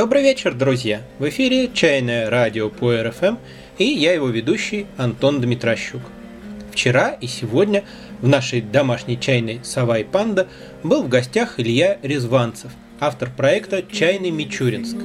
Добрый 0.00 0.22
вечер, 0.22 0.54
друзья! 0.54 1.02
В 1.18 1.28
эфире 1.28 1.68
«Чайное 1.74 2.30
радио» 2.30 2.70
по 2.70 2.90
РФМ 3.02 3.36
и 3.76 3.84
я 3.84 4.14
его 4.14 4.28
ведущий 4.30 4.86
Антон 4.96 5.42
Дмитрощук. 5.42 6.00
Вчера 6.72 7.10
и 7.10 7.26
сегодня 7.26 7.84
в 8.22 8.26
нашей 8.26 8.62
домашней 8.62 9.20
чайной 9.20 9.60
«Сова 9.62 9.98
и 9.98 10.04
панда» 10.04 10.48
был 10.82 11.02
в 11.02 11.10
гостях 11.10 11.60
Илья 11.60 11.98
Резванцев, 12.02 12.70
автор 12.98 13.30
проекта 13.30 13.82
«Чайный 13.82 14.30
Мичуринск». 14.30 14.96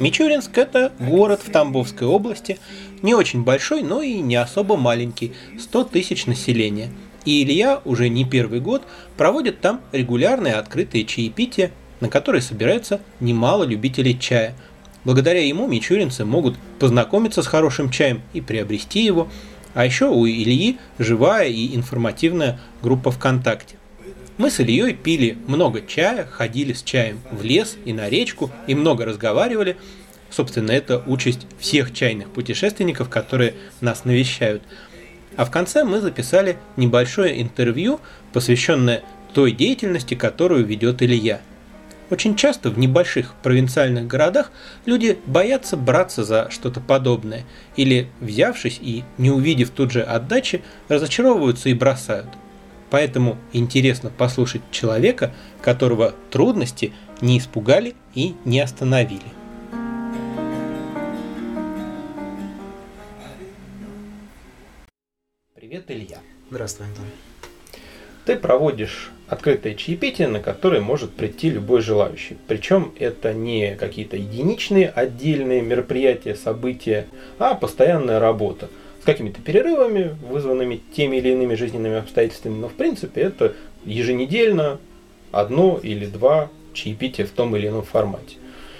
Мичуринск– 0.00 0.50
это 0.58 0.90
город 0.98 1.40
в 1.46 1.52
Тамбовской 1.52 2.08
области, 2.08 2.58
не 3.02 3.14
очень 3.14 3.44
большой, 3.44 3.82
но 3.82 4.02
и 4.02 4.14
не 4.14 4.34
особо 4.34 4.76
маленький, 4.76 5.32
100 5.60 5.84
тысяч 5.84 6.26
населения. 6.26 6.90
И 7.24 7.44
Илья 7.44 7.82
уже 7.84 8.08
не 8.08 8.24
первый 8.24 8.58
год 8.58 8.82
проводит 9.16 9.60
там 9.60 9.80
регулярные 9.92 10.54
открытые 10.54 11.04
чаепития, 11.04 11.70
на 12.00 12.08
которые 12.08 12.42
собирается 12.42 13.00
немало 13.20 13.64
любителей 13.64 14.18
чая. 14.18 14.54
Благодаря 15.04 15.44
ему 15.44 15.66
мичуринцы 15.66 16.24
могут 16.24 16.56
познакомиться 16.78 17.42
с 17.42 17.46
хорошим 17.46 17.90
чаем 17.90 18.22
и 18.32 18.40
приобрести 18.40 19.04
его, 19.04 19.28
а 19.74 19.84
еще 19.84 20.06
у 20.06 20.26
Ильи 20.26 20.78
живая 20.98 21.48
и 21.48 21.74
информативная 21.74 22.58
группа 22.82 23.10
ВКонтакте. 23.10 23.76
Мы 24.38 24.50
с 24.50 24.60
Ильей 24.60 24.94
пили 24.94 25.36
много 25.46 25.82
чая, 25.82 26.24
ходили 26.24 26.72
с 26.72 26.82
чаем 26.82 27.20
в 27.30 27.42
лес 27.42 27.76
и 27.84 27.92
на 27.92 28.08
речку 28.08 28.50
и 28.68 28.74
много 28.74 29.04
разговаривали. 29.04 29.76
Собственно, 30.30 30.70
это 30.70 31.02
участь 31.06 31.46
всех 31.58 31.92
чайных 31.92 32.30
путешественников, 32.30 33.08
которые 33.08 33.54
нас 33.80 34.04
навещают. 34.04 34.62
А 35.36 35.44
в 35.44 35.50
конце 35.50 35.84
мы 35.84 36.00
записали 36.00 36.56
небольшое 36.76 37.40
интервью, 37.40 38.00
посвященное 38.32 39.02
той 39.34 39.52
деятельности, 39.52 40.14
которую 40.14 40.64
ведет 40.64 41.02
Илья. 41.02 41.40
Очень 42.10 42.36
часто 42.36 42.70
в 42.70 42.78
небольших 42.78 43.34
провинциальных 43.42 44.06
городах 44.06 44.50
люди 44.86 45.18
боятся 45.26 45.76
браться 45.76 46.24
за 46.24 46.48
что-то 46.50 46.80
подобное, 46.80 47.44
или, 47.76 48.08
взявшись 48.20 48.78
и 48.80 49.04
не 49.18 49.30
увидев 49.30 49.70
тут 49.70 49.90
же 49.90 50.02
отдачи, 50.02 50.62
разочаровываются 50.88 51.68
и 51.68 51.74
бросают– 51.74 52.28
Поэтому 52.90 53.36
интересно 53.52 54.10
послушать 54.10 54.62
человека, 54.70 55.34
которого 55.60 56.14
трудности 56.30 56.92
не 57.20 57.38
испугали 57.38 57.94
и 58.14 58.34
не 58.44 58.60
остановили. 58.60 59.20
Привет, 65.54 65.90
Илья. 65.90 66.18
Здравствуй, 66.50 66.86
Антон. 66.86 67.04
Ты 68.28 68.36
проводишь 68.36 69.10
открытое 69.26 69.74
чаепитие, 69.74 70.28
на 70.28 70.40
которое 70.40 70.82
может 70.82 71.12
прийти 71.12 71.48
любой 71.48 71.80
желающий. 71.80 72.36
Причем 72.46 72.92
это 72.98 73.32
не 73.32 73.74
какие-то 73.74 74.18
единичные 74.18 74.90
отдельные 74.90 75.62
мероприятия, 75.62 76.34
события, 76.34 77.06
а 77.38 77.54
постоянная 77.54 78.20
работа 78.20 78.68
какими-то 79.02 79.40
перерывами, 79.40 80.14
вызванными 80.28 80.78
теми 80.94 81.16
или 81.16 81.30
иными 81.30 81.54
жизненными 81.54 81.96
обстоятельствами, 81.96 82.60
но 82.60 82.68
в 82.68 82.74
принципе 82.74 83.22
это 83.22 83.54
еженедельно 83.86 84.78
одно 85.32 85.80
или 85.82 86.04
два 86.04 86.50
чаепития 86.74 87.24
в 87.24 87.30
том 87.30 87.56
или 87.56 87.68
ином 87.68 87.84
формате. 87.84 88.36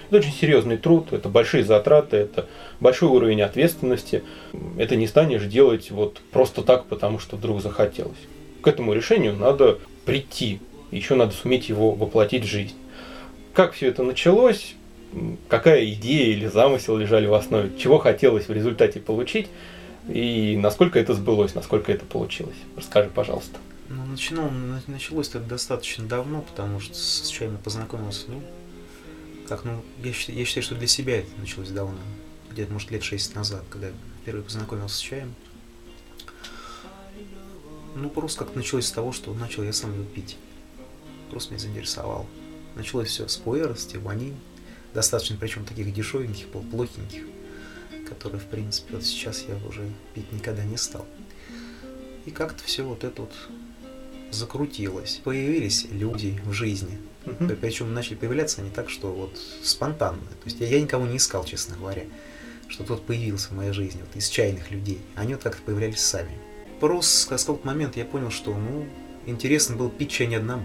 Это 0.08 0.18
очень 0.18 0.34
серьезный 0.34 0.76
труд, 0.76 1.14
это 1.14 1.30
большие 1.30 1.64
затраты, 1.64 2.18
это 2.18 2.48
большой 2.80 3.08
уровень 3.08 3.40
ответственности. 3.40 4.22
Это 4.76 4.94
не 4.94 5.06
станешь 5.06 5.44
делать 5.44 5.90
вот 5.90 6.20
просто 6.32 6.60
так, 6.60 6.84
потому 6.84 7.18
что 7.18 7.36
вдруг 7.36 7.62
захотелось. 7.62 8.18
К 8.62 8.68
этому 8.68 8.92
решению 8.92 9.36
надо 9.36 9.78
прийти, 10.04 10.60
еще 10.90 11.14
надо 11.14 11.32
суметь 11.32 11.68
его 11.68 11.92
воплотить 11.92 12.44
в 12.44 12.48
жизнь. 12.48 12.74
Как 13.52 13.72
все 13.72 13.88
это 13.88 14.02
началось, 14.02 14.74
какая 15.48 15.84
идея 15.90 16.32
или 16.32 16.46
замысел 16.46 16.96
лежали 16.96 17.26
в 17.26 17.34
основе, 17.34 17.70
чего 17.78 17.98
хотелось 17.98 18.48
в 18.48 18.52
результате 18.52 19.00
получить– 19.00 19.48
и 20.08 20.56
насколько 20.56 20.98
это 20.98 21.14
сбылось, 21.14 21.54
насколько 21.54 21.92
это 21.92 22.04
получилось. 22.06 22.56
Расскажи, 22.76 23.10
пожалуйста. 23.10 23.58
Ну, 23.88 24.04
начинал, 24.06 24.50
началось 24.86 25.28
это 25.28 25.40
достаточно 25.40 26.04
давно, 26.06 26.42
потому 26.42 26.80
что 26.80 26.94
с 26.94 27.28
чаем 27.28 27.52
я 27.52 27.58
познакомился, 27.58 28.24
ну, 28.28 28.42
как, 29.48 29.64
ну, 29.64 29.82
я, 30.02 30.12
я 30.28 30.44
считаю, 30.44 30.62
что 30.62 30.74
для 30.74 30.86
себя 30.86 31.20
это 31.20 31.28
началось 31.38 31.70
давно, 31.70 31.98
где-то, 32.50 32.72
может, 32.72 32.90
лет 32.90 33.02
шесть 33.02 33.34
назад, 33.34 33.64
когда 33.70 33.88
впервые 34.22 34.44
познакомился 34.44 34.96
с 34.96 35.00
чаем. 35.00 35.34
Ну, 37.94 38.10
просто 38.10 38.44
как 38.44 38.54
началось 38.54 38.86
с 38.86 38.92
того, 38.92 39.12
что 39.12 39.32
начал 39.34 39.62
я 39.62 39.72
сам 39.72 39.94
его 39.94 40.04
пить. 40.04 40.36
Просто 41.30 41.52
меня 41.52 41.60
заинтересовал. 41.60 42.26
Началось 42.74 43.08
все 43.08 43.28
с 43.28 43.36
пуэра, 43.36 43.74
с 43.74 43.86
тивани, 43.86 44.34
достаточно, 44.94 45.36
причем 45.38 45.64
таких 45.64 45.92
дешевеньких, 45.92 46.46
плохеньких 46.48 47.24
который, 48.08 48.40
в 48.40 48.46
принципе, 48.46 48.94
вот 48.94 49.04
сейчас 49.04 49.44
я 49.48 49.56
уже 49.68 49.88
пить 50.14 50.32
никогда 50.32 50.64
не 50.64 50.76
стал. 50.76 51.06
И 52.26 52.30
как-то 52.30 52.62
все 52.64 52.82
вот 52.82 53.04
это 53.04 53.22
вот 53.22 53.32
закрутилось. 54.30 55.20
Появились 55.24 55.86
люди 55.90 56.40
в 56.44 56.52
жизни. 56.52 56.98
Uh-huh. 57.24 57.56
Причем 57.56 57.92
начали 57.92 58.14
появляться 58.16 58.60
они 58.60 58.70
так, 58.70 58.90
что 58.90 59.12
вот 59.12 59.38
спонтанно. 59.62 60.20
То 60.20 60.44
есть 60.46 60.60
я, 60.60 60.66
я 60.68 60.80
никого 60.80 61.06
не 61.06 61.16
искал, 61.16 61.44
честно 61.44 61.76
говоря, 61.76 62.04
что 62.68 62.84
тот 62.84 63.04
появился 63.04 63.48
в 63.48 63.52
моей 63.52 63.72
жизни, 63.72 64.00
вот 64.00 64.14
из 64.16 64.28
чайных 64.28 64.70
людей. 64.70 65.00
Они 65.14 65.34
вот 65.34 65.42
как-то 65.42 65.62
появлялись 65.62 66.00
сами. 66.00 66.38
Просто 66.80 67.36
с 67.36 67.44
какого-то 67.44 67.66
момента 67.66 67.98
я 67.98 68.04
понял, 68.04 68.30
что 68.30 68.54
ну, 68.54 68.86
интересно 69.26 69.76
было 69.76 69.90
пить 69.90 70.10
чай 70.10 70.26
не 70.26 70.36
одному. 70.36 70.64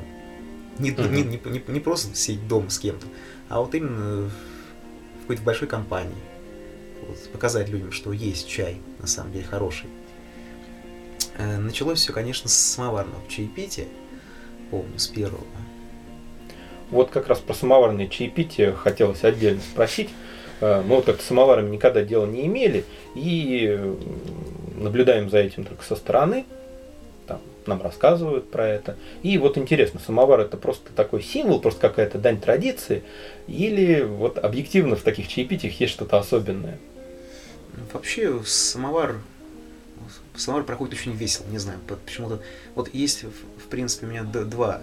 Не, 0.80 0.92
uh-huh. 0.92 1.10
не, 1.10 1.22
не, 1.24 1.40
не, 1.46 1.64
не 1.68 1.80
просто 1.80 2.16
сидеть 2.16 2.48
дома 2.48 2.70
с 2.70 2.80
кем-то, 2.80 3.06
а 3.48 3.62
вот 3.62 3.76
именно 3.76 4.30
в 5.18 5.22
какой-то 5.22 5.44
большой 5.44 5.68
компании 5.68 6.16
вот, 7.08 7.18
показать 7.32 7.70
людям, 7.70 7.92
что 7.92 8.12
есть 8.12 8.48
чай, 8.48 8.78
на 9.00 9.08
самом 9.08 9.32
деле 9.34 9.46
хороший. 9.46 9.88
Э, 11.38 11.58
началось 11.58 12.00
все, 12.00 12.14
конечно, 12.14 12.50
с 12.50 12.54
самоварного 12.54 13.22
чаепития, 13.28 13.88
помню, 14.72 14.98
с 14.98 15.08
первого. 15.08 15.44
Вот 16.90 17.10
как 17.10 17.28
раз 17.28 17.40
про 17.40 17.54
самоварное 17.54 18.08
чаепитие 18.08 18.74
хотелось 18.74 19.24
отдельно 19.24 19.62
спросить. 19.62 20.10
Э, 20.60 20.82
мы 20.82 20.96
вот 20.96 21.06
как-то 21.06 21.24
самоварами 21.24 21.72
никогда 21.72 22.04
дела 22.04 22.26
не 22.26 22.46
имели 22.46 22.86
и 23.16 23.96
наблюдаем 24.76 25.30
за 25.30 25.40
этим 25.40 25.66
только 25.66 25.84
со 25.84 25.96
стороны. 25.96 26.46
Там 27.28 27.40
нам 27.66 27.82
рассказывают 27.82 28.52
про 28.52 28.68
это. 28.68 28.98
И 29.22 29.38
вот 29.38 29.58
интересно, 29.58 30.00
самовар 30.06 30.42
это 30.42 30.58
просто 30.58 30.92
такой 30.94 31.22
символ, 31.22 31.60
просто 31.60 31.82
какая-то 31.82 32.18
дань 32.18 32.40
традиции, 32.40 33.04
или 33.48 34.02
вот 34.02 34.38
объективно 34.38 34.96
в 34.96 35.02
таких 35.02 35.28
чаепитиях 35.28 35.80
есть 35.80 35.94
что-то 35.94 36.18
особенное? 36.18 36.80
Вообще 37.92 38.42
самовар 38.46 39.16
самовар 40.36 40.64
проходит 40.64 40.96
очень 40.96 41.14
весело, 41.14 41.46
не 41.48 41.58
знаю, 41.58 41.80
почему-то. 42.06 42.42
Вот 42.76 42.94
есть, 42.94 43.24
в 43.24 43.68
принципе, 43.70 44.08
у 44.08 44.10
меня 44.10 44.24
два 44.24 44.82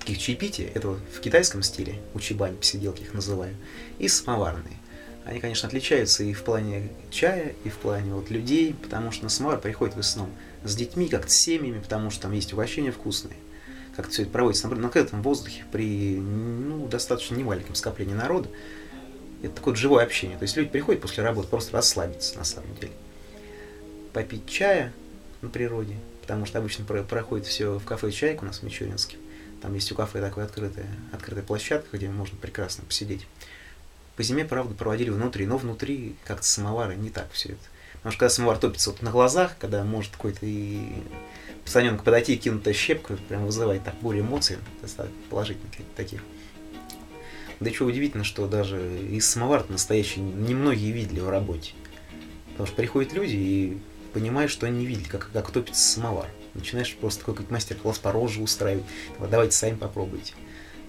таких 0.00 0.18
чаепития, 0.18 0.70
это 0.74 0.88
вот 0.88 0.98
в 1.14 1.20
китайском 1.20 1.62
стиле, 1.62 2.00
учибань, 2.14 2.56
посиделки 2.56 3.02
их 3.02 3.14
называю, 3.14 3.54
и 3.98 4.08
самоварные. 4.08 4.77
Они, 5.28 5.40
конечно, 5.40 5.68
отличаются 5.68 6.24
и 6.24 6.32
в 6.32 6.42
плане 6.42 6.88
чая, 7.10 7.54
и 7.64 7.68
в 7.68 7.76
плане 7.76 8.14
вот 8.14 8.30
людей, 8.30 8.74
потому 8.74 9.12
что 9.12 9.24
на 9.24 9.28
самовар 9.28 9.60
приходит 9.60 9.94
в 9.94 9.98
основном 9.98 10.34
с 10.64 10.74
детьми, 10.74 11.06
как-то 11.08 11.30
с 11.30 11.36
семьями, 11.36 11.80
потому 11.80 12.10
что 12.10 12.22
там 12.22 12.32
есть 12.32 12.52
угощения 12.54 12.90
вкусные. 12.90 13.36
Как-то 13.94 14.10
все 14.10 14.22
это 14.22 14.30
проводится 14.30 14.68
на 14.68 14.86
открытом 14.86 15.22
воздухе 15.22 15.64
при 15.70 16.16
ну, 16.16 16.86
достаточно 16.88 17.34
немаленьком 17.34 17.74
скоплении 17.74 18.14
народа 18.14 18.48
это 19.42 19.54
такое 19.54 19.74
живое 19.74 20.04
общение. 20.04 20.38
То 20.38 20.44
есть 20.44 20.56
люди 20.56 20.70
приходят 20.70 21.00
после 21.02 21.22
работы 21.22 21.48
просто 21.48 21.72
расслабиться 21.72 22.36
на 22.36 22.44
самом 22.44 22.74
деле. 22.76 22.92
Попить 24.12 24.48
чая 24.48 24.92
на 25.42 25.48
природе, 25.48 25.96
потому 26.22 26.46
что 26.46 26.58
обычно 26.58 26.84
проходит 26.84 27.46
все 27.46 27.78
в 27.78 27.84
кафе 27.84 28.10
«Чайка» 28.10 28.42
у 28.42 28.46
нас 28.46 28.58
в 28.58 28.62
Мичуринске. 28.62 29.18
Там 29.60 29.74
есть 29.74 29.90
у 29.92 29.94
кафе 29.94 30.20
такая 30.20 30.46
открытая, 30.46 30.86
открытая 31.12 31.44
площадка, 31.44 31.96
где 31.96 32.08
можно 32.08 32.36
прекрасно 32.38 32.84
посидеть. 32.84 33.26
По 34.18 34.24
зиме, 34.24 34.44
правда, 34.44 34.74
проводили 34.74 35.10
внутри, 35.10 35.46
но 35.46 35.56
внутри 35.58 36.16
как-то 36.24 36.44
самовары 36.44 36.96
не 36.96 37.08
так 37.08 37.30
все 37.30 37.50
это. 37.50 37.62
Потому 37.92 38.10
что 38.10 38.18
когда 38.18 38.30
самовар 38.30 38.58
топится 38.58 38.90
вот 38.90 39.00
на 39.00 39.12
глазах, 39.12 39.56
когда 39.60 39.84
может 39.84 40.10
какой-то 40.10 40.40
и 40.42 40.80
пацаненок 41.64 42.02
подойти 42.02 42.34
и 42.34 42.36
кинуть 42.36 42.74
щепку, 42.74 43.16
прям 43.28 43.46
вызывает 43.46 43.84
так 43.84 43.94
более 44.00 44.22
эмоций, 44.22 44.56
положительных 45.30 45.70
таких. 45.94 46.24
Да 47.60 47.70
что 47.72 47.84
удивительно, 47.84 48.24
что 48.24 48.48
даже 48.48 48.80
из 49.08 49.24
самовара 49.30 49.64
настоящий 49.68 50.18
немногие 50.18 50.90
видели 50.90 51.20
в 51.20 51.28
работе. 51.28 51.74
Потому 52.50 52.66
что 52.66 52.74
приходят 52.74 53.12
люди 53.12 53.36
и 53.36 53.78
понимают, 54.12 54.50
что 54.50 54.66
они 54.66 54.80
не 54.80 54.86
видели, 54.86 55.06
как, 55.06 55.30
как 55.32 55.52
топится 55.52 55.80
самовар. 55.80 56.26
Начинаешь 56.54 56.92
просто 56.96 57.24
какой-то 57.24 57.52
мастер-класс 57.52 58.00
по 58.00 58.10
роже 58.10 58.42
устраивать. 58.42 58.84
Давайте 59.30 59.52
сами 59.52 59.76
попробуйте. 59.76 60.34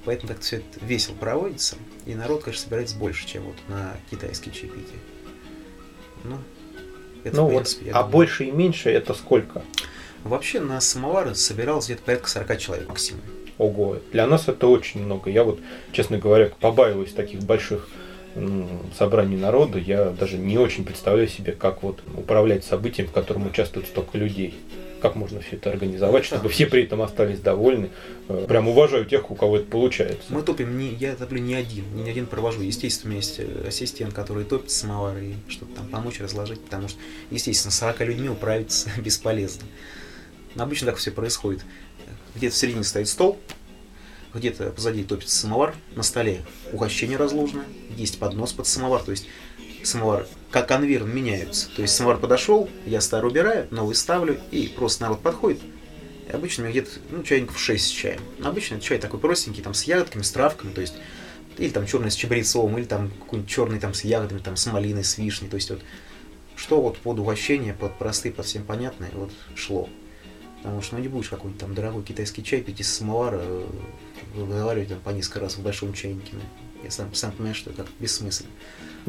Поэтому 0.05 0.33
так 0.33 0.41
все 0.41 0.57
это 0.57 0.85
весело 0.85 1.15
проводится. 1.15 1.75
И 2.05 2.15
народ, 2.15 2.43
конечно, 2.43 2.63
собирается 2.63 2.97
больше, 2.97 3.27
чем 3.27 3.43
вот 3.43 3.55
на 3.67 3.95
китайские 4.09 4.53
чаепития. 4.53 4.97
Ну, 6.23 6.37
это, 7.23 7.37
ну 7.37 7.49
принципе, 7.49 7.85
вот, 7.85 7.91
а 7.91 7.99
думаю. 7.99 8.11
больше 8.11 8.45
и 8.45 8.51
меньше 8.51 8.89
это 8.89 9.13
сколько? 9.13 9.61
Вообще 10.23 10.59
на 10.59 10.81
самовары 10.81 11.35
собиралось 11.35 11.85
где-то 11.85 12.03
порядка 12.03 12.29
40 12.29 12.57
человек 12.57 12.89
максимум. 12.89 13.21
ого, 13.57 13.99
для 14.11 14.25
нас 14.27 14.47
это 14.47 14.67
очень 14.67 15.03
много. 15.03 15.29
Я 15.29 15.43
вот, 15.43 15.59
честно 15.91 16.17
говоря, 16.17 16.51
побаиваюсь 16.59 17.13
таких 17.13 17.41
больших 17.41 17.87
собраний 18.97 19.37
народа, 19.37 19.79
я 19.79 20.11
даже 20.11 20.37
не 20.37 20.57
очень 20.57 20.85
представляю 20.85 21.27
себе, 21.27 21.51
как 21.51 21.83
вот 21.83 22.01
управлять 22.15 22.63
событием, 22.63 23.07
в 23.07 23.11
котором 23.11 23.47
участвует 23.47 23.87
столько 23.87 24.17
людей. 24.17 24.55
Как 25.01 25.15
можно 25.15 25.39
все 25.39 25.55
это 25.55 25.69
организовать, 25.71 26.25
чтобы 26.25 26.49
все 26.49 26.65
при 26.65 26.83
этом 26.83 27.01
остались 27.01 27.39
довольны. 27.39 27.89
Э, 28.27 28.45
прям 28.47 28.67
уважаю 28.67 29.05
тех, 29.05 29.31
у 29.31 29.35
кого 29.35 29.57
это 29.57 29.65
получается. 29.65 30.25
Мы 30.29 30.41
топим, 30.41 30.77
не, 30.77 30.93
я 30.95 31.15
топлю 31.15 31.39
не 31.39 31.55
один, 31.55 31.85
не 31.95 32.09
один 32.09 32.25
провожу. 32.25 32.61
Естественно, 32.61 33.09
у 33.09 33.11
меня 33.11 33.21
есть 33.21 33.39
э, 33.39 33.67
ассистент, 33.67 34.13
который 34.13 34.43
топит 34.43 34.71
самовар 34.71 35.17
и 35.17 35.35
что-то 35.47 35.75
там 35.75 35.87
помочь 35.87 36.19
разложить, 36.19 36.61
потому 36.61 36.87
что, 36.89 36.99
естественно, 37.31 37.71
40 37.71 38.01
людьми 38.01 38.29
управиться 38.29 38.89
бесполезно. 38.97 39.65
Но 40.55 40.63
обычно 40.63 40.87
так 40.87 40.97
все 40.97 41.11
происходит. 41.11 41.63
Где-то 42.35 42.55
в 42.55 42.57
середине 42.57 42.83
стоит 42.83 43.07
стол, 43.07 43.39
где-то 44.33 44.71
позади 44.71 45.03
топится 45.03 45.35
самовар, 45.35 45.75
на 45.95 46.03
столе 46.03 46.41
угощение 46.71 47.17
разложено, 47.17 47.63
есть 47.95 48.19
поднос 48.19 48.53
под 48.53 48.67
самовар, 48.67 49.01
то 49.01 49.11
есть 49.11 49.27
самовар 49.83 50.27
как 50.51 50.67
конвейер 50.67 51.03
меняются. 51.03 51.69
То 51.75 51.81
есть 51.81 51.95
самовар 51.95 52.17
подошел, 52.17 52.69
я 52.85 53.01
старый 53.01 53.29
убираю, 53.29 53.67
новый 53.71 53.95
ставлю, 53.95 54.39
и 54.51 54.67
просто 54.67 55.03
народ 55.03 55.21
подходит. 55.21 55.59
И 56.27 56.31
обычно 56.31 56.63
у 56.63 56.67
меня 56.67 56.79
где-то 56.79 56.99
ну, 57.11 57.23
чайников 57.23 57.59
6 57.59 57.85
с 57.85 57.89
чаем. 57.89 58.19
Обычно 58.43 58.79
чай 58.79 58.97
такой 58.97 59.19
простенький, 59.19 59.63
там 59.63 59.73
с 59.73 59.83
ягодками, 59.83 60.21
с 60.23 60.31
травками, 60.31 60.71
то 60.71 60.81
есть 60.81 60.95
или 61.57 61.69
там 61.69 61.85
черный 61.85 62.09
с 62.09 62.15
чабрецовым, 62.15 62.77
или 62.77 62.85
там 62.85 63.09
какой-нибудь 63.09 63.51
черный 63.51 63.79
там 63.79 63.93
с 63.93 64.03
ягодами, 64.03 64.39
там 64.39 64.55
с 64.55 64.65
малиной, 64.65 65.03
с 65.03 65.17
вишней. 65.17 65.49
То 65.49 65.55
есть 65.55 65.69
вот 65.69 65.81
что 66.55 66.81
вот 66.81 66.97
под 66.97 67.19
угощение, 67.19 67.73
под 67.73 67.97
простые, 67.97 68.33
под 68.33 68.45
всем 68.45 68.63
понятное, 68.63 69.09
вот 69.13 69.31
шло. 69.55 69.89
Потому 70.61 70.81
что 70.81 70.95
ну, 70.95 71.01
не 71.01 71.07
будешь 71.07 71.29
какой-нибудь 71.29 71.59
там 71.59 71.73
дорогой 71.73 72.03
китайский 72.03 72.43
чай 72.43 72.61
пить 72.61 72.81
из 72.81 72.91
самовара, 72.91 73.39
э, 73.41 73.67
выговаривать 74.35 74.89
там 74.89 74.99
по 74.99 75.09
несколько 75.11 75.39
раз 75.39 75.55
в 75.55 75.61
большом 75.61 75.93
чайнике. 75.93 76.33
Я 76.83 76.91
сам, 76.91 77.13
сам 77.13 77.31
понимаю, 77.31 77.55
что 77.55 77.69
это 77.71 77.85
бессмысленно. 77.99 78.51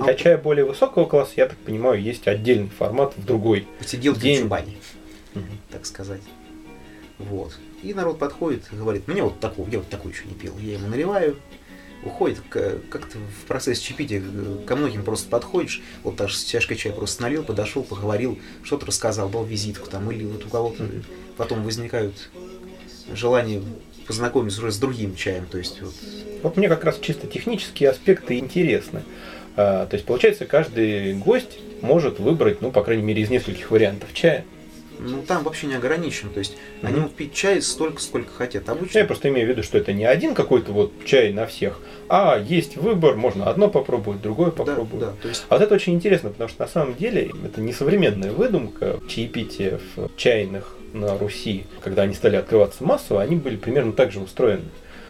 Для 0.04 0.12
а 0.12 0.14
чая 0.14 0.38
более 0.38 0.64
высокого 0.64 1.06
класса, 1.06 1.32
я 1.36 1.46
так 1.46 1.58
понимаю, 1.58 2.00
есть 2.00 2.26
отдельный 2.26 2.68
формат 2.68 3.14
в 3.16 3.24
другой 3.24 3.66
Посиделки 3.78 4.20
день. 4.20 4.48
в 4.48 4.52
угу. 4.52 5.44
так 5.70 5.86
сказать. 5.86 6.22
Вот. 7.18 7.52
И 7.82 7.92
народ 7.94 8.18
подходит 8.18 8.64
и 8.72 8.76
говорит, 8.76 9.08
мне 9.08 9.22
вот 9.22 9.40
такого, 9.40 9.68
я 9.68 9.78
вот 9.78 9.88
такой 9.88 10.12
еще 10.12 10.24
не 10.24 10.34
пил. 10.34 10.56
Я 10.58 10.74
ему 10.74 10.88
наливаю, 10.88 11.36
уходит, 12.02 12.40
как-то 12.48 13.18
в 13.18 13.46
процесс 13.46 13.78
чаепития 13.78 14.22
ко 14.66 14.76
многим 14.76 15.04
просто 15.04 15.28
подходишь, 15.28 15.82
вот 16.02 16.16
даже 16.16 16.36
с 16.36 16.44
чашкой 16.44 16.76
чая 16.76 16.92
просто 16.92 17.22
налил, 17.22 17.42
подошел, 17.42 17.82
поговорил, 17.82 18.38
что-то 18.62 18.86
рассказал, 18.86 19.28
дал 19.28 19.44
визитку 19.44 19.88
там, 19.90 20.10
или 20.10 20.24
вот 20.24 20.44
у 20.46 20.48
кого-то 20.48 20.84
потом 21.36 21.62
возникают 21.62 22.30
желания 23.12 23.62
познакомиться 24.06 24.60
уже 24.60 24.72
с 24.72 24.78
другим 24.78 25.14
чаем, 25.14 25.46
то 25.46 25.58
есть 25.58 25.80
вот. 25.82 25.94
Вот 26.42 26.56
мне 26.56 26.68
как 26.68 26.84
раз 26.84 26.98
чисто 27.00 27.26
технические 27.26 27.90
аспекты 27.90 28.38
интересны. 28.38 29.02
А, 29.60 29.86
то 29.86 29.94
есть 29.94 30.06
получается 30.06 30.46
каждый 30.46 31.14
гость 31.14 31.58
может 31.82 32.18
выбрать, 32.18 32.62
ну 32.62 32.70
по 32.70 32.82
крайней 32.82 33.02
мере 33.02 33.22
из 33.22 33.28
нескольких 33.28 33.70
вариантов 33.70 34.08
чая. 34.14 34.44
Ну, 34.98 35.22
там 35.22 35.44
вообще 35.44 35.66
не 35.66 35.74
ограничено. 35.74 36.30
То 36.30 36.40
есть 36.40 36.52
mm-hmm. 36.52 36.86
они 36.86 37.00
могут 37.00 37.14
пить 37.14 37.34
чай 37.34 37.62
столько, 37.62 38.02
сколько 38.02 38.32
хотят. 38.32 38.68
Обычно... 38.68 38.98
Я 38.98 39.04
просто 39.06 39.28
имею 39.28 39.46
в 39.46 39.50
виду, 39.50 39.62
что 39.62 39.78
это 39.78 39.94
не 39.94 40.04
один 40.04 40.34
какой-то 40.34 40.72
вот 40.72 40.92
чай 41.06 41.32
на 41.32 41.46
всех, 41.46 41.80
а 42.08 42.38
есть 42.38 42.76
выбор, 42.76 43.16
можно 43.16 43.48
одно 43.48 43.68
попробовать, 43.68 44.20
другое 44.20 44.50
попробовать. 44.50 45.00
Да, 45.00 45.06
да, 45.12 45.22
то 45.22 45.28
есть... 45.28 45.44
А 45.48 45.54
вот 45.54 45.62
это 45.62 45.74
очень 45.74 45.94
интересно, 45.94 46.30
потому 46.30 46.48
что 46.48 46.62
на 46.62 46.68
самом 46.68 46.96
деле 46.96 47.32
это 47.44 47.60
не 47.60 47.72
современная 47.72 48.32
выдумка. 48.32 48.98
Чаепития 49.08 49.80
в 49.96 50.10
чайных 50.16 50.76
на 50.92 51.16
Руси, 51.16 51.64
когда 51.82 52.02
они 52.02 52.14
стали 52.14 52.36
открываться 52.36 52.84
массово, 52.84 53.22
они 53.22 53.36
были 53.36 53.56
примерно 53.56 53.92
так 53.92 54.12
же 54.12 54.20
устроены. 54.20 54.64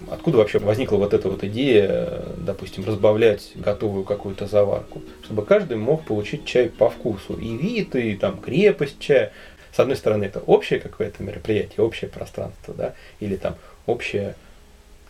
Откуда 0.08 0.38
вообще 0.38 0.58
возникла 0.58 0.96
вот 0.96 1.12
эта 1.12 1.28
вот 1.28 1.44
идея, 1.44 2.22
допустим, 2.38 2.84
разбавлять 2.84 3.52
готовую 3.54 4.04
какую-то 4.04 4.46
заварку, 4.46 5.02
чтобы 5.24 5.44
каждый 5.44 5.76
мог 5.76 6.04
получить 6.04 6.46
чай 6.46 6.68
по 6.68 6.88
вкусу, 6.88 7.34
и 7.34 7.56
вид, 7.56 7.94
и 7.94 8.16
там 8.16 8.40
крепость 8.40 8.98
чая, 8.98 9.32
с 9.72 9.78
одной 9.78 9.96
стороны, 9.96 10.24
это 10.24 10.40
общее 10.40 10.80
какое-то 10.80 11.22
мероприятие, 11.22 11.84
общее 11.84 12.10
пространство, 12.10 12.74
да, 12.74 12.94
или 13.20 13.36
там 13.36 13.56
общее 13.86 14.36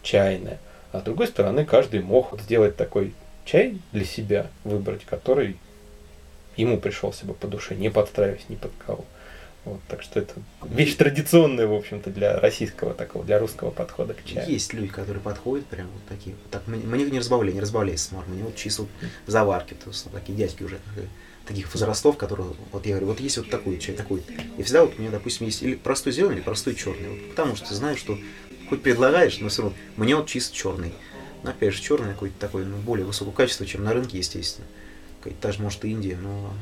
чайное, 0.02 0.58
а 0.92 1.00
с 1.00 1.02
другой 1.02 1.28
стороны, 1.28 1.64
каждый 1.64 2.00
мог 2.00 2.38
сделать 2.40 2.76
такой 2.76 3.14
чай 3.44 3.78
для 3.92 4.04
себя, 4.04 4.48
выбрать, 4.64 5.04
который 5.04 5.56
ему 6.56 6.78
пришелся 6.78 7.26
бы 7.26 7.34
по 7.34 7.46
душе, 7.46 7.74
не 7.74 7.90
подстраиваясь 7.90 8.48
ни 8.48 8.56
под 8.56 8.72
кого. 8.84 9.04
Вот, 9.66 9.80
так 9.88 10.02
что 10.02 10.20
это 10.20 10.34
вещь 10.64 10.94
традиционная, 10.94 11.66
в 11.66 11.74
общем-то, 11.74 12.10
для 12.10 12.40
российского 12.40 12.94
такого, 12.94 13.24
для 13.24 13.38
русского 13.38 13.70
подхода 13.70 14.14
к 14.14 14.24
чаю. 14.24 14.50
Есть 14.50 14.72
люди, 14.72 14.88
которые 14.88 15.22
подходят 15.22 15.66
прям 15.66 15.88
вот 15.88 16.02
такие. 16.08 16.34
Так, 16.50 16.66
мне 16.66 17.04
не 17.04 17.18
разбавляй, 17.18 17.52
не 17.52 17.60
разбавляй 17.60 17.98
смор, 17.98 18.24
мне 18.26 18.42
вот 18.42 18.56
чисто 18.56 18.82
вот 18.82 18.90
заварки, 19.26 19.74
то 19.74 19.90
есть 19.90 20.10
такие 20.10 20.36
дядьки 20.38 20.62
уже 20.62 20.78
таких 21.46 21.72
возрастов, 21.74 22.16
которые, 22.16 22.50
вот 22.72 22.86
я 22.86 22.92
говорю, 22.92 23.08
вот 23.08 23.20
есть 23.20 23.36
вот 23.36 23.50
такой 23.50 23.78
чай, 23.78 23.94
такой. 23.94 24.22
И 24.56 24.62
всегда 24.62 24.84
вот 24.84 24.94
у 24.96 25.00
меня, 25.00 25.10
допустим, 25.10 25.46
есть 25.46 25.62
или 25.62 25.74
простой 25.74 26.12
зеленый, 26.12 26.36
или 26.36 26.42
простой 26.42 26.74
черный. 26.74 27.08
Вот, 27.08 27.30
потому 27.30 27.56
что 27.56 27.74
знаешь, 27.74 27.98
что 27.98 28.18
хоть 28.68 28.82
предлагаешь, 28.82 29.40
но 29.40 29.48
все 29.48 29.62
равно 29.62 29.76
мне 29.96 30.16
вот 30.16 30.26
чисто 30.26 30.54
черный. 30.54 30.92
Но 31.42 31.50
опять 31.50 31.74
же, 31.74 31.82
черный 31.82 32.12
какой-то 32.12 32.38
такой, 32.38 32.64
ну, 32.64 32.76
более 32.76 33.04
высокого 33.04 33.34
качества, 33.34 33.66
чем 33.66 33.84
на 33.84 33.92
рынке, 33.92 34.18
естественно. 34.18 34.66
Та 35.40 35.52
же, 35.52 35.60
может, 35.60 35.84
и 35.84 35.90
Индия, 35.90 36.16
но 36.16 36.52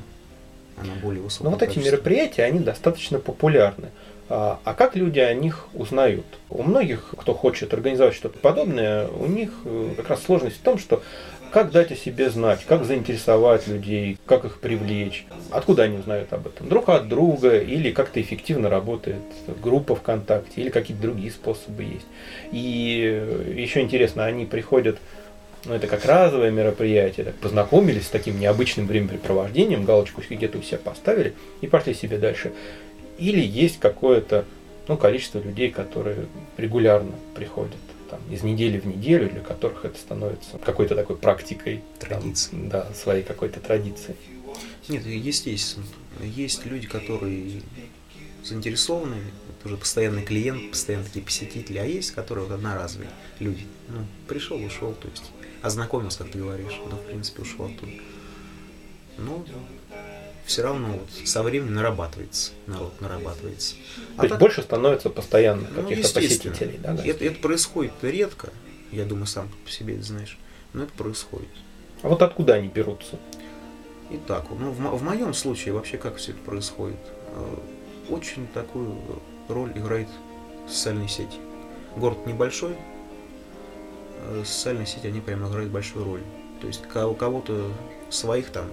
она 0.83 0.95
более 1.03 1.23
высокого 1.23 1.51
Но 1.51 1.51
вот 1.57 1.63
эти 1.63 1.79
мероприятия, 1.79 2.45
они 2.45 2.61
достаточно 2.61 3.19
популярны. 3.19 3.89
А, 4.31 4.61
а 4.65 4.75
как 4.75 4.95
люди 4.95 5.21
о 5.21 5.33
них 5.33 5.69
узнают? 5.73 6.27
У 6.51 6.63
многих, 6.63 7.15
кто 7.17 7.33
хочет 7.33 7.73
организовать 7.73 8.15
что-то 8.15 8.39
подобное, 8.39 9.09
у 9.09 9.27
них 9.27 9.51
э, 9.65 9.95
как 9.97 10.11
раз 10.11 10.23
сложность 10.23 10.57
в 10.57 10.63
том, 10.63 10.79
что 10.79 11.03
как 11.51 11.71
дать 11.71 11.93
о 11.93 11.97
себе 11.97 12.31
знать, 12.31 12.65
как 12.67 12.85
заинтересовать 12.85 13.67
людей, 13.69 14.19
как 14.27 14.45
их 14.45 14.61
привлечь, 14.61 15.27
откуда 15.51 15.85
они 15.85 15.99
узнают 15.99 16.33
об 16.33 16.47
этом, 16.47 16.69
друг 16.69 16.89
от 16.89 17.09
друга, 17.09 17.59
или 17.59 17.91
как-то 17.91 18.21
эффективно 18.21 18.69
работает 18.69 19.23
группа 19.63 19.97
ВКонтакте, 19.97 20.61
или 20.61 20.69
какие-то 20.69 21.03
другие 21.03 21.31
способы 21.31 21.85
есть. 21.85 22.07
И 22.53 23.55
еще 23.57 23.81
интересно, 23.81 24.27
они 24.27 24.45
приходят, 24.45 24.99
ну 25.65 25.75
это 25.75 25.87
как 25.87 26.05
разовое 26.05 26.51
мероприятие, 26.51 27.27
так, 27.27 27.35
познакомились 27.37 28.07
с 28.07 28.11
таким 28.11 28.39
необычным 28.39 28.87
времяпрепровождением, 28.87 29.85
галочку 29.85 30.23
где-то 30.29 30.59
у 30.59 30.63
себя 30.63 30.79
поставили 30.79 31.35
и 31.61 31.67
пошли 31.67 31.95
себе 31.95 32.19
дальше. 32.19 32.53
Или 33.19 33.41
есть 33.41 33.81
какое-то 33.81 34.45
ну, 34.87 34.97
количество 34.97 35.39
людей, 35.41 35.71
которые 35.71 36.27
регулярно 36.57 37.13
приходят 37.35 37.77
там, 38.09 38.21
из 38.31 38.43
недели 38.43 38.79
в 38.79 38.87
неделю, 38.87 39.29
для 39.29 39.41
которых 39.41 39.85
это 39.85 39.99
становится 39.99 40.59
какой-то 40.59 40.95
такой 40.95 41.17
практикой. 41.17 41.83
Традицией. 41.99 42.69
да, 42.69 42.87
своей 42.95 43.23
какой-то 43.23 43.61
традицией. 43.61 44.17
Нет, 44.89 45.05
естественно. 45.05 45.85
Есть 46.23 46.65
люди, 46.65 46.87
которые 46.87 47.61
заинтересованы, 48.45 49.17
это 49.59 49.69
уже 49.69 49.77
постоянный 49.77 50.23
клиент, 50.23 50.71
постоянно 50.71 51.05
такие 51.05 51.25
посетители, 51.25 51.79
а 51.79 51.85
есть, 51.85 52.13
которые 52.13 52.47
вот 52.47 52.55
одноразовые 52.55 53.11
люди. 53.41 53.67
Ну, 53.89 54.07
пришел, 54.27 54.63
ушел, 54.63 54.93
то 54.95 55.09
есть 55.09 55.25
ознакомился, 55.63 56.19
как 56.19 56.31
ты 56.31 56.39
говоришь, 56.39 56.79
ну, 56.91 56.97
в 56.97 57.07
принципе, 57.07 57.43
ушел 57.43 57.67
оттуда. 57.67 57.93
Ну, 59.19 59.45
все 60.47 60.63
равно 60.63 60.89
вот 60.89 61.29
со 61.29 61.43
временем 61.43 61.75
нарабатывается, 61.75 62.53
народ 62.67 63.01
нарабатывается. 63.01 63.75
А 64.17 64.21
То 64.21 64.23
есть 64.23 64.31
так, 64.31 64.41
больше 64.41 64.63
становится 64.63 65.11
постоянно 65.11 65.69
ну, 65.75 65.83
каких-то 65.83 66.15
посетителей, 66.15 66.79
да? 66.79 66.95
Это, 67.05 67.25
это 67.25 67.41
происходит 67.41 67.93
редко, 68.03 68.51
я 68.93 69.05
думаю, 69.05 69.27
сам 69.27 69.51
по 69.65 69.71
себе 69.71 69.95
это 69.95 70.05
знаешь, 70.05 70.39
но 70.73 70.85
это 70.85 70.93
происходит. 70.93 71.49
А 72.03 72.09
вот 72.09 72.23
откуда 72.23 72.55
они 72.55 72.69
берутся? 72.69 73.19
Итак, 74.11 74.47
ну, 74.51 74.71
в, 74.71 74.99
в 74.99 75.03
моем 75.03 75.35
случае 75.35 75.75
вообще 75.75 75.99
как 75.99 76.17
все 76.17 76.31
это 76.31 76.41
происходит? 76.41 76.97
Очень 78.09 78.47
такую 78.49 78.95
роль 79.49 79.73
играет 79.75 80.09
социальные 80.67 81.09
сети. 81.09 81.39
Город 81.97 82.27
небольшой, 82.27 82.75
э, 84.23 84.43
социальные 84.45 84.87
сети, 84.87 85.07
они 85.07 85.21
прямо 85.21 85.49
играют 85.49 85.71
большую 85.71 86.05
роль. 86.05 86.23
То 86.61 86.67
есть 86.67 86.83
у 86.87 87.15
кого-то 87.15 87.71
своих 88.11 88.51
там 88.51 88.67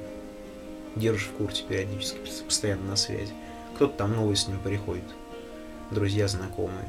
держишь 0.96 1.28
в 1.28 1.38
курсе 1.38 1.64
периодически, 1.64 2.18
постоянно 2.44 2.90
на 2.90 2.96
связи. 2.96 3.34
Кто-то 3.76 3.98
там 3.98 4.16
новый 4.16 4.36
с 4.36 4.48
ним 4.48 4.60
приходит, 4.60 5.04
друзья, 5.92 6.28
знакомые. 6.28 6.88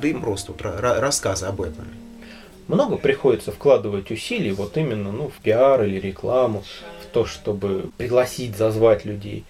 Да 0.00 0.08
и 0.08 0.14
просто 0.14 0.52
вот, 0.52 0.60
рассказы 0.60 1.46
об 1.46 1.62
этом. 1.62 1.86
Много 2.68 2.96
приходится 2.96 3.52
вкладывать 3.52 4.10
усилий 4.10 4.50
вот 4.50 4.76
именно 4.76 5.12
ну, 5.12 5.28
в 5.28 5.40
пиар 5.40 5.84
или 5.84 6.00
рекламу, 6.00 6.64
в 7.02 7.06
то, 7.12 7.24
чтобы 7.24 7.90
пригласить, 7.96 8.56
зазвать 8.56 9.04
людей. 9.04 9.44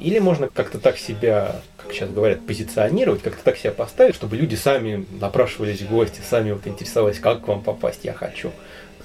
Или 0.00 0.18
можно 0.18 0.48
как-то 0.48 0.78
так 0.78 0.96
себя, 0.96 1.60
как 1.76 1.92
сейчас 1.92 2.10
говорят, 2.10 2.46
позиционировать, 2.46 3.22
как-то 3.22 3.42
так 3.42 3.56
себя 3.56 3.72
поставить, 3.72 4.14
чтобы 4.14 4.36
люди 4.36 4.54
сами 4.54 5.06
напрашивались 5.20 5.82
в 5.82 5.88
гости, 5.90 6.20
сами 6.28 6.52
вот 6.52 6.66
интересовались, 6.66 7.18
как 7.18 7.44
к 7.44 7.48
вам 7.48 7.62
попасть, 7.62 8.04
я 8.04 8.12
хочу. 8.14 8.52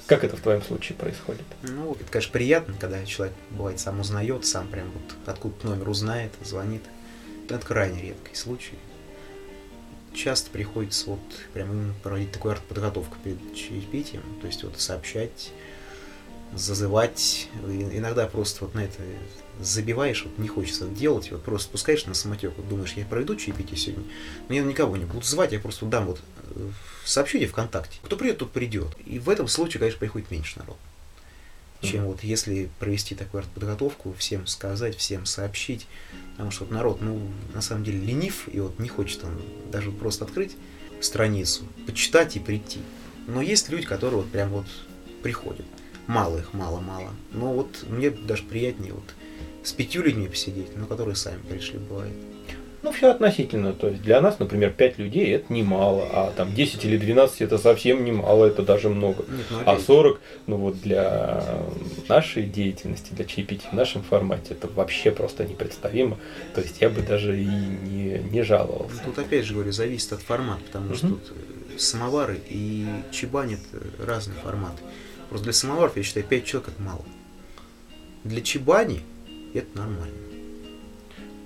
Как 0.06 0.22
это 0.22 0.36
в 0.36 0.40
твоем 0.40 0.62
случае 0.62 0.96
происходит? 0.96 1.42
Ну, 1.62 1.92
это, 1.92 2.04
конечно, 2.10 2.32
приятно, 2.32 2.74
когда 2.78 3.04
человек, 3.06 3.34
бывает, 3.50 3.80
сам 3.80 4.00
узнает, 4.00 4.44
сам 4.44 4.68
прям 4.68 4.90
вот 4.92 5.14
откуда 5.26 5.54
номер 5.66 5.88
узнает, 5.88 6.30
звонит. 6.42 6.82
Это 7.48 7.58
крайне 7.66 8.02
редкий 8.02 8.34
случай. 8.34 8.74
часто 10.14 10.50
приходится 10.50 11.10
вот 11.10 11.20
прям 11.52 11.94
проводить 12.02 12.32
такую 12.32 12.52
артподготовку 12.52 13.16
перед 13.22 13.54
чаепитием, 13.54 14.22
то 14.40 14.46
есть 14.46 14.62
вот 14.62 14.80
сообщать, 14.80 15.50
зазывать, 16.54 17.48
иногда 17.66 18.26
просто 18.26 18.64
вот 18.64 18.74
на 18.74 18.84
это 18.84 19.02
забиваешь, 19.60 20.24
вот 20.24 20.38
не 20.38 20.48
хочется 20.48 20.86
делать, 20.86 21.30
вот 21.30 21.42
просто 21.42 21.68
спускаешь 21.68 22.06
на 22.06 22.14
самотек, 22.14 22.52
вот 22.56 22.68
думаешь, 22.68 22.92
я 22.94 23.04
проведу 23.04 23.36
чаепитие 23.36 23.76
сегодня, 23.76 24.04
но 24.48 24.54
я 24.54 24.62
никого 24.62 24.96
не 24.96 25.04
буду 25.04 25.24
звать, 25.24 25.52
я 25.52 25.60
просто 25.60 25.86
дам 25.86 26.06
вот 26.06 26.20
э, 26.54 26.70
сообщение 27.04 27.48
ВКонтакте. 27.48 27.98
Кто 28.02 28.16
придет, 28.16 28.38
тот 28.38 28.52
придет. 28.52 28.96
И 29.06 29.18
в 29.18 29.28
этом 29.28 29.48
случае, 29.48 29.80
конечно, 29.80 30.00
приходит 30.00 30.30
меньше 30.30 30.58
народ. 30.58 30.76
Чем 31.82 32.04
mm-hmm. 32.04 32.06
вот 32.06 32.24
если 32.24 32.70
провести 32.78 33.14
такую 33.14 33.44
подготовку, 33.54 34.14
всем 34.18 34.46
сказать, 34.46 34.96
всем 34.96 35.26
сообщить. 35.26 35.86
Потому 36.32 36.50
что 36.50 36.64
вот 36.64 36.72
народ, 36.72 37.02
ну, 37.02 37.20
на 37.52 37.60
самом 37.60 37.84
деле 37.84 37.98
ленив, 37.98 38.48
и 38.50 38.60
вот 38.60 38.78
не 38.78 38.88
хочет 38.88 39.22
он 39.24 39.40
даже 39.70 39.90
просто 39.90 40.24
открыть 40.24 40.56
страницу, 41.00 41.64
почитать 41.86 42.36
и 42.36 42.40
прийти. 42.40 42.80
Но 43.26 43.42
есть 43.42 43.68
люди, 43.68 43.86
которые 43.86 44.22
вот 44.22 44.30
прям 44.30 44.50
вот 44.50 44.66
приходят. 45.22 45.66
Мало 46.06 46.38
их, 46.38 46.52
мало-мало. 46.52 47.10
Но 47.32 47.52
вот 47.52 47.84
мне 47.88 48.10
даже 48.10 48.44
приятнее 48.44 48.92
вот 48.92 49.14
с 49.64 49.72
пятью 49.72 50.02
людьми 50.02 50.28
посидеть, 50.28 50.76
но 50.76 50.86
которые 50.86 51.16
сами 51.16 51.40
пришли, 51.48 51.78
бывает. 51.78 52.12
Ну, 52.84 52.92
все 52.92 53.10
относительно. 53.10 53.72
То 53.72 53.88
есть 53.88 54.02
для 54.02 54.20
нас, 54.20 54.38
например, 54.38 54.70
5 54.70 54.98
людей 54.98 55.34
это 55.34 55.50
немало, 55.50 56.06
а 56.12 56.32
там 56.36 56.54
10 56.54 56.84
или 56.84 56.98
12 56.98 57.40
это 57.40 57.56
совсем 57.56 58.04
немало, 58.04 58.44
это 58.44 58.62
даже 58.62 58.90
много. 58.90 59.24
Нет, 59.26 59.46
ну, 59.50 59.58
а 59.64 59.78
40, 59.78 60.20
ну 60.46 60.56
вот 60.58 60.82
для 60.82 61.42
нашей 62.10 62.42
деятельности, 62.42 63.14
для 63.14 63.24
чаепития 63.24 63.70
в 63.70 63.72
нашем 63.72 64.02
формате, 64.02 64.48
это 64.50 64.68
вообще 64.68 65.12
просто 65.12 65.46
непредставимо. 65.46 66.18
То 66.54 66.60
есть 66.60 66.82
я 66.82 66.90
бы 66.90 67.00
даже 67.00 67.40
и 67.40 67.46
не, 67.46 68.18
не 68.30 68.42
жаловался. 68.42 69.00
Тут 69.02 69.18
опять 69.18 69.46
же 69.46 69.54
говорю, 69.54 69.72
зависит 69.72 70.12
от 70.12 70.20
формата, 70.20 70.62
потому 70.66 70.88
угу. 70.88 70.94
что 70.94 71.08
тут 71.08 71.32
э, 71.74 71.78
самовары 71.78 72.38
и 72.50 72.86
чебани 73.10 73.54
это 73.54 73.82
разные 74.04 74.38
форматы. 74.40 74.82
Просто 75.30 75.44
для 75.44 75.54
самоваров, 75.54 75.96
я 75.96 76.02
считаю, 76.02 76.26
5 76.26 76.44
человек 76.44 76.68
это 76.68 76.82
мало. 76.82 77.04
Для 78.24 78.42
чебани 78.42 79.00
это 79.58 79.78
нормально. 79.78 80.14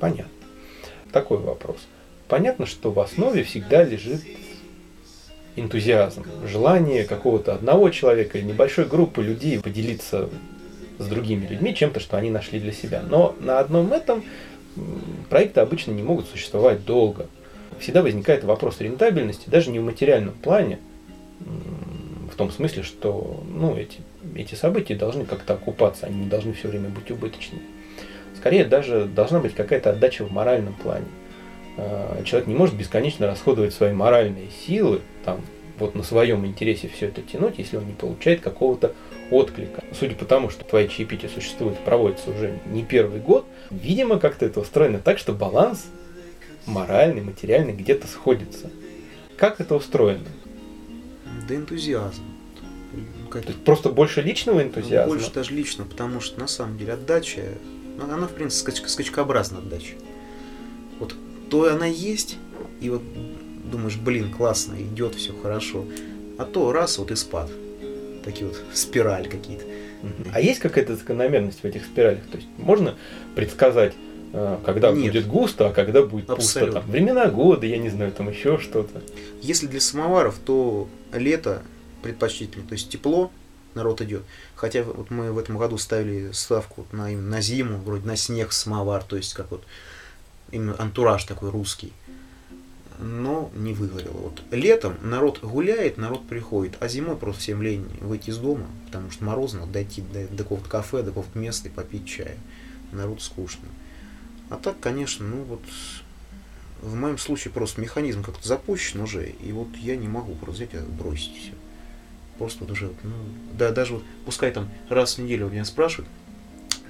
Понятно 0.00 0.38
такой 1.12 1.38
вопрос. 1.38 1.76
Понятно, 2.28 2.66
что 2.66 2.90
в 2.90 3.00
основе 3.00 3.42
всегда 3.42 3.82
лежит 3.84 4.22
энтузиазм, 5.56 6.24
желание 6.46 7.04
какого-то 7.04 7.54
одного 7.54 7.90
человека 7.90 8.38
или 8.38 8.44
небольшой 8.44 8.84
группы 8.84 9.22
людей 9.22 9.58
поделиться 9.58 10.28
с 10.98 11.06
другими 11.06 11.46
людьми 11.46 11.74
чем-то, 11.74 12.00
что 12.00 12.16
они 12.16 12.30
нашли 12.30 12.60
для 12.60 12.72
себя. 12.72 13.02
Но 13.02 13.34
на 13.40 13.58
одном 13.58 13.92
этом 13.92 14.24
проекты 15.30 15.60
обычно 15.60 15.92
не 15.92 16.02
могут 16.02 16.28
существовать 16.28 16.84
долго. 16.84 17.26
Всегда 17.80 18.02
возникает 18.02 18.44
вопрос 18.44 18.80
рентабельности, 18.80 19.48
даже 19.48 19.70
не 19.70 19.78
в 19.78 19.84
материальном 19.84 20.34
плане, 20.34 20.78
в 21.40 22.36
том 22.36 22.50
смысле, 22.50 22.82
что 22.82 23.42
ну, 23.48 23.76
эти, 23.76 23.98
эти 24.36 24.54
события 24.54 24.94
должны 24.94 25.24
как-то 25.24 25.54
окупаться, 25.54 26.06
они 26.06 26.20
не 26.20 26.26
должны 26.28 26.52
все 26.52 26.68
время 26.68 26.88
быть 26.88 27.10
убыточными. 27.10 27.62
Скорее 28.38 28.64
даже 28.64 29.06
должна 29.06 29.40
быть 29.40 29.54
какая-то 29.54 29.90
отдача 29.90 30.24
в 30.24 30.30
моральном 30.30 30.74
плане. 30.74 31.06
А, 31.76 32.22
человек 32.22 32.46
не 32.46 32.54
может 32.54 32.76
бесконечно 32.76 33.26
расходовать 33.26 33.74
свои 33.74 33.92
моральные 33.92 34.48
силы, 34.64 35.00
там, 35.24 35.40
вот 35.76 35.96
на 35.96 36.04
своем 36.04 36.46
интересе 36.46 36.88
все 36.88 37.06
это 37.06 37.20
тянуть, 37.20 37.58
если 37.58 37.76
он 37.76 37.86
не 37.86 37.94
получает 37.94 38.40
какого-то 38.40 38.94
отклика. 39.32 39.82
Судя 39.92 40.14
по 40.14 40.24
тому, 40.24 40.50
что 40.50 40.64
твои 40.64 40.88
чаепития 40.88 41.28
существуют, 41.28 41.78
проводятся 41.80 42.30
уже 42.30 42.60
не 42.66 42.84
первый 42.84 43.18
год, 43.18 43.44
видимо, 43.70 44.20
как-то 44.20 44.46
это 44.46 44.60
устроено 44.60 45.00
так, 45.00 45.18
что 45.18 45.32
баланс 45.32 45.86
моральный, 46.66 47.22
материальный 47.22 47.72
где-то 47.72 48.06
сходится. 48.06 48.70
Как 49.36 49.60
это 49.60 49.74
устроено? 49.74 50.28
Да 51.48 51.56
энтузиазм. 51.56 52.22
То 53.32 53.38
есть 53.38 53.64
просто 53.64 53.90
больше 53.90 54.22
личного 54.22 54.62
энтузиазма? 54.62 55.14
Больше 55.14 55.32
даже 55.32 55.52
личного, 55.52 55.88
потому 55.88 56.20
что 56.20 56.40
на 56.40 56.46
самом 56.46 56.78
деле 56.78 56.94
отдача 56.94 57.42
ну, 57.98 58.14
она, 58.14 58.28
в 58.28 58.32
принципе, 58.32 58.72
скач 58.72 58.88
скачкообразная 58.88 59.60
отдача. 59.60 59.94
Вот 61.00 61.14
то 61.50 61.72
она 61.72 61.86
есть, 61.86 62.36
и 62.80 62.90
вот 62.90 63.02
думаешь, 63.70 63.96
блин, 63.96 64.32
классно, 64.32 64.74
идет 64.80 65.14
все 65.14 65.32
хорошо. 65.32 65.84
А 66.38 66.44
то 66.44 66.72
раз, 66.72 66.98
вот 66.98 67.10
и 67.10 67.16
спад. 67.16 67.50
Такие 68.24 68.46
вот 68.46 68.58
спираль 68.72 69.28
какие-то. 69.28 69.64
А 70.32 70.40
есть 70.40 70.60
какая-то 70.60 70.94
закономерность 70.94 71.60
в 71.60 71.64
этих 71.64 71.84
спиралях? 71.84 72.24
То 72.30 72.36
есть 72.36 72.48
можно 72.56 72.94
предсказать, 73.34 73.94
э, 74.32 74.58
когда 74.64 74.92
Нет. 74.92 75.12
будет 75.12 75.26
густо, 75.26 75.68
а 75.68 75.72
когда 75.72 76.02
будет 76.02 76.30
Абсолютно. 76.30 76.80
пусто. 76.80 76.86
Там, 76.86 76.90
времена 76.92 77.26
года, 77.26 77.66
я 77.66 77.78
не 77.78 77.88
знаю, 77.88 78.12
там 78.12 78.30
еще 78.30 78.58
что-то. 78.58 79.02
Если 79.42 79.66
для 79.66 79.80
самоваров, 79.80 80.38
то 80.44 80.88
лето 81.12 81.62
предпочтительно, 82.02 82.64
то 82.64 82.74
есть 82.74 82.90
тепло, 82.90 83.32
народ 83.78 84.00
идет. 84.02 84.22
Хотя 84.54 84.82
вот 84.82 85.10
мы 85.10 85.32
в 85.32 85.38
этом 85.38 85.56
году 85.56 85.78
ставили 85.78 86.32
ставку 86.32 86.86
на, 86.92 87.08
на 87.08 87.40
зиму, 87.40 87.78
вроде 87.78 88.06
на 88.06 88.16
снег, 88.16 88.52
самовар, 88.52 89.02
то 89.02 89.16
есть 89.16 89.34
как 89.34 89.50
вот 89.50 89.64
именно 90.50 90.74
антураж 90.78 91.24
такой 91.24 91.50
русский. 91.50 91.92
Но 92.98 93.50
не 93.54 93.74
выгорело. 93.74 94.16
Вот 94.16 94.42
летом 94.50 94.96
народ 95.02 95.40
гуляет, 95.40 95.98
народ 95.98 96.26
приходит, 96.26 96.76
а 96.80 96.88
зимой 96.88 97.16
просто 97.16 97.40
всем 97.42 97.62
лень 97.62 97.86
выйти 98.00 98.30
из 98.30 98.38
дома, 98.38 98.66
потому 98.86 99.10
что 99.12 99.24
морозно, 99.24 99.66
дойти 99.66 100.02
до, 100.02 100.26
до 100.26 100.42
какого-то 100.42 100.68
кафе, 100.68 101.02
до 101.02 101.10
какого-то 101.10 101.38
места 101.38 101.68
и 101.68 101.72
попить 101.72 102.06
чая. 102.06 102.36
Народ 102.90 103.22
скучно. 103.22 103.68
А 104.50 104.56
так, 104.56 104.80
конечно, 104.80 105.24
ну 105.24 105.44
вот 105.44 105.62
в 106.82 106.94
моем 106.94 107.18
случае 107.18 107.52
просто 107.52 107.80
механизм 107.80 108.22
как-то 108.22 108.46
запущен 108.46 109.00
уже, 109.00 109.30
и 109.30 109.52
вот 109.52 109.68
я 109.76 109.96
не 109.96 110.08
могу 110.08 110.34
просто 110.34 110.64
взять 110.64 110.74
и 110.74 110.78
бросить 110.78 111.36
все. 111.36 111.52
Просто 112.38 112.60
вот 112.60 112.70
уже, 112.70 112.92
ну, 113.02 113.14
да, 113.52 113.72
даже 113.72 113.94
вот, 113.94 114.04
пускай 114.24 114.50
там 114.52 114.70
раз 114.88 115.18
в 115.18 115.18
неделю 115.18 115.48
меня 115.48 115.64
спрашивают, 115.64 116.08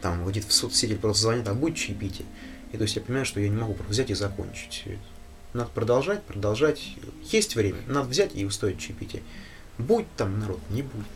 там 0.02 0.24
где-то 0.26 0.48
в 0.48 0.52
соцсети 0.52 0.94
просто 0.94 1.22
звонят, 1.22 1.48
а 1.48 1.54
будет 1.54 1.76
чаепитие. 1.76 2.26
И 2.72 2.76
то 2.76 2.82
есть 2.82 2.96
я 2.96 3.02
понимаю, 3.02 3.24
что 3.24 3.40
я 3.40 3.48
не 3.48 3.56
могу 3.56 3.74
просто 3.74 3.92
взять 3.92 4.10
и 4.10 4.14
закончить. 4.14 4.84
Надо 5.54 5.70
продолжать, 5.74 6.22
продолжать. 6.24 6.94
Есть 7.30 7.56
время, 7.56 7.78
надо 7.86 8.08
взять 8.08 8.32
и 8.34 8.44
устроить 8.44 8.78
чаепитие. 8.78 9.22
Будь 9.78 10.06
там 10.16 10.38
народ, 10.38 10.60
не 10.70 10.82
будет. 10.82 11.06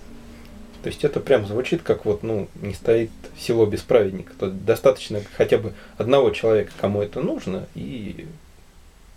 То 0.83 0.89
есть 0.89 1.05
это 1.05 1.21
прям 1.21 1.47
звучит 1.47 1.83
как 1.83 2.07
вот, 2.07 2.23
ну, 2.23 2.49
не 2.61 2.75
стоит 2.75 3.11
село 3.39 3.67
без 3.67 3.83
праведника. 3.83 4.33
То 4.39 4.51
достаточно 4.51 5.21
хотя 5.37 5.59
бы 5.59 5.75
одного 5.97 6.31
человека, 6.31 6.73
кому 6.81 7.03
это 7.03 7.21
нужно, 7.21 7.69
и 7.75 8.27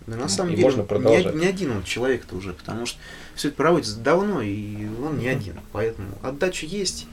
да, 0.06 0.16
на 0.16 0.28
самом 0.28 0.52
и 0.52 0.56
деле, 0.56 0.64
можно 0.64 0.84
продолжать. 0.84 1.34
Не, 1.34 1.40
не 1.42 1.46
один 1.46 1.72
он 1.72 1.82
человек-то 1.82 2.36
уже, 2.36 2.52
потому 2.52 2.86
что 2.86 2.98
все 3.34 3.48
это 3.48 3.56
проводится 3.56 3.98
давно, 3.98 4.40
и 4.40 4.86
он 5.04 5.18
не 5.18 5.28
один. 5.28 5.60
Поэтому 5.72 6.08
отдача 6.22 6.66
есть, 6.66 7.06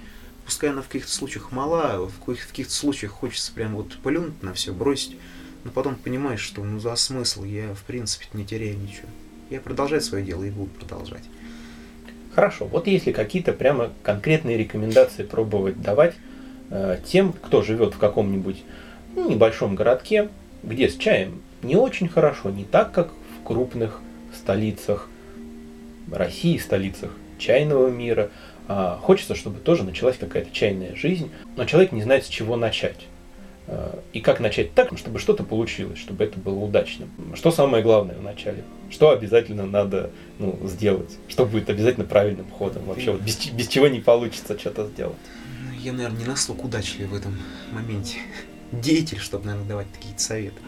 пускай 0.46 0.70
она 0.70 0.82
в 0.82 0.88
каких-то 0.88 1.12
случаях 1.12 1.52
мала, 1.52 2.08
в 2.08 2.20
каких-то 2.20 2.74
случаях 2.74 3.12
хочется 3.12 3.52
прям 3.52 3.76
вот 3.76 3.94
плюнуть 3.98 4.42
на 4.44 4.54
все, 4.54 4.74
бросить, 4.74 5.18
но 5.64 5.72
потом 5.72 5.96
понимаешь, 5.96 6.42
что 6.42 6.64
ну 6.64 6.80
за 6.80 6.96
смысл 6.96 7.44
я 7.44 7.74
в 7.74 7.84
принципе 7.84 8.28
не 8.34 8.46
теряю 8.46 8.78
ничего. 8.78 9.08
Я 9.50 9.60
продолжаю 9.60 10.02
свое 10.02 10.24
дело 10.24 10.44
и 10.44 10.52
буду 10.52 10.70
продолжать. 10.72 11.24
Хорошо, 12.36 12.66
вот 12.66 12.88
если 12.88 13.12
какие-то 13.12 13.54
прямо 13.54 13.92
конкретные 14.02 14.58
рекомендации 14.58 15.24
пробовать 15.24 15.82
давать 15.82 16.16
э, 16.70 17.00
тем, 17.06 17.34
кто 17.34 17.62
живет 17.62 17.94
в 17.94 17.98
каком-нибудь 18.00 18.64
ну, 19.16 19.30
небольшом 19.30 19.76
городке, 19.76 20.30
где 20.64 20.90
с 20.90 20.96
чаем 20.96 21.42
не 21.64 21.76
очень 21.76 22.08
хорошо, 22.08 22.50
не 22.50 22.66
так, 22.66 22.92
как 22.92 23.10
в 23.10 23.44
крупных 23.46 24.00
столицах 24.34 25.10
России, 26.12 26.58
столицах 26.58 27.12
чайного 27.38 27.88
мира. 27.88 28.30
А 28.68 28.98
хочется, 29.02 29.36
чтобы 29.36 29.60
тоже 29.60 29.84
началась 29.84 30.18
какая-то 30.18 30.52
чайная 30.52 30.96
жизнь, 30.96 31.30
но 31.58 31.66
человек 31.66 31.92
не 31.92 32.02
знает, 32.02 32.26
с 32.26 32.30
чего 32.30 32.56
начать. 32.56 33.08
А, 33.68 34.00
и 34.14 34.22
как 34.22 34.40
начать 34.40 34.74
так, 34.74 34.98
чтобы 34.98 35.20
что-то 35.20 35.44
получилось, 35.44 36.00
чтобы 36.00 36.24
это 36.24 36.40
было 36.40 36.60
удачным. 36.60 37.10
Что 37.36 37.52
самое 37.52 37.84
главное 37.84 38.16
в 38.16 38.24
начале? 38.24 38.64
Что 38.90 39.12
обязательно 39.12 39.66
надо 39.66 40.12
ну, 40.40 40.58
сделать? 40.64 41.18
Что 41.28 41.46
будет 41.46 41.70
обязательно 41.70 42.06
правильным 42.06 42.50
ходом? 42.50 42.84
Вообще, 42.86 43.12
вот 43.12 43.22
без, 43.22 43.38
без 43.48 43.68
чего 43.68 43.88
не 43.88 44.00
получится 44.00 44.58
что-то 44.58 44.88
сделать? 44.88 45.18
Я, 45.80 45.92
наверное, 45.92 46.20
не 46.20 46.26
настолько 46.26 46.62
удачлив 46.62 47.10
в 47.10 47.16
этом 47.16 47.38
моменте. 47.72 48.20
Деятель, 48.72 49.20
чтобы, 49.20 49.46
наверное, 49.46 49.68
давать 49.68 49.88
такие 49.92 50.18
советы. 50.18 50.60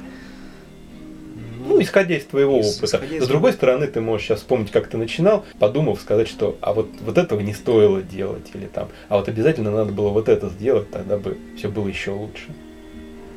Ну, 1.65 1.81
исходя 1.81 2.15
из 2.15 2.25
твоего 2.25 2.59
из, 2.59 2.77
опыта. 2.77 2.97
Из 3.05 3.23
С 3.23 3.27
другой 3.27 3.53
стороны, 3.53 3.87
ты 3.87 4.01
можешь 4.01 4.27
сейчас 4.27 4.39
вспомнить, 4.39 4.71
как 4.71 4.87
ты 4.87 4.97
начинал, 4.97 5.45
подумав, 5.59 5.99
сказать, 5.99 6.27
что 6.27 6.57
а 6.61 6.73
вот, 6.73 6.89
вот 7.01 7.17
этого 7.17 7.39
не 7.39 7.53
стоило 7.53 8.01
делать, 8.01 8.51
или 8.53 8.67
там, 8.67 8.89
а 9.09 9.17
вот 9.17 9.27
обязательно 9.27 9.71
надо 9.71 9.91
было 9.91 10.09
вот 10.09 10.29
это 10.29 10.49
сделать, 10.49 10.89
тогда 10.91 11.17
бы 11.17 11.37
все 11.57 11.69
было 11.69 11.87
еще 11.87 12.11
лучше. 12.11 12.47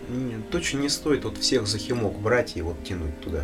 Нет, 0.09 0.49
точно 0.51 0.79
не 0.79 0.89
стоит 0.89 1.25
вот 1.25 1.39
всех 1.39 1.67
за 1.67 1.79
химок 1.79 2.19
брать 2.19 2.57
и 2.57 2.63
вот 2.63 2.83
тянуть 2.85 3.19
туда, 3.21 3.43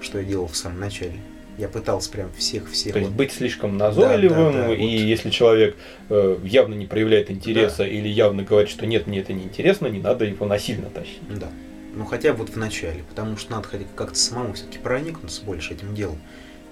что 0.00 0.18
я 0.18 0.24
делал 0.24 0.46
в 0.46 0.56
самом 0.56 0.80
начале. 0.80 1.16
Я 1.58 1.68
пытался 1.68 2.10
прям 2.10 2.30
всех-всех. 2.32 2.94
То 2.94 3.00
есть 3.00 3.10
быть 3.10 3.32
слишком 3.32 3.76
назойливым, 3.76 4.52
да, 4.52 4.62
да, 4.62 4.68
да, 4.68 4.74
и 4.74 4.78
вот. 4.78 5.04
если 5.04 5.28
человек 5.28 5.76
э, 6.08 6.38
явно 6.42 6.72
не 6.72 6.86
проявляет 6.86 7.30
интереса 7.30 7.78
да. 7.78 7.86
или 7.86 8.08
явно 8.08 8.44
говорит, 8.44 8.70
что 8.70 8.86
нет, 8.86 9.06
мне 9.06 9.20
это 9.20 9.34
не 9.34 9.44
интересно, 9.44 9.88
не 9.88 10.00
надо 10.00 10.24
его 10.24 10.46
насильно 10.46 10.88
тащить. 10.88 11.20
Да. 11.28 11.50
Ну, 11.92 12.04
хотя 12.04 12.32
бы 12.32 12.40
вот 12.40 12.50
в 12.50 12.56
начале, 12.56 13.02
потому 13.02 13.36
что 13.36 13.52
надо 13.52 13.68
хотя 13.68 13.84
как-то 13.96 14.16
самому 14.16 14.54
все-таки 14.54 14.78
проникнуться 14.78 15.42
больше 15.42 15.74
этим 15.74 15.94
делом. 15.94 16.20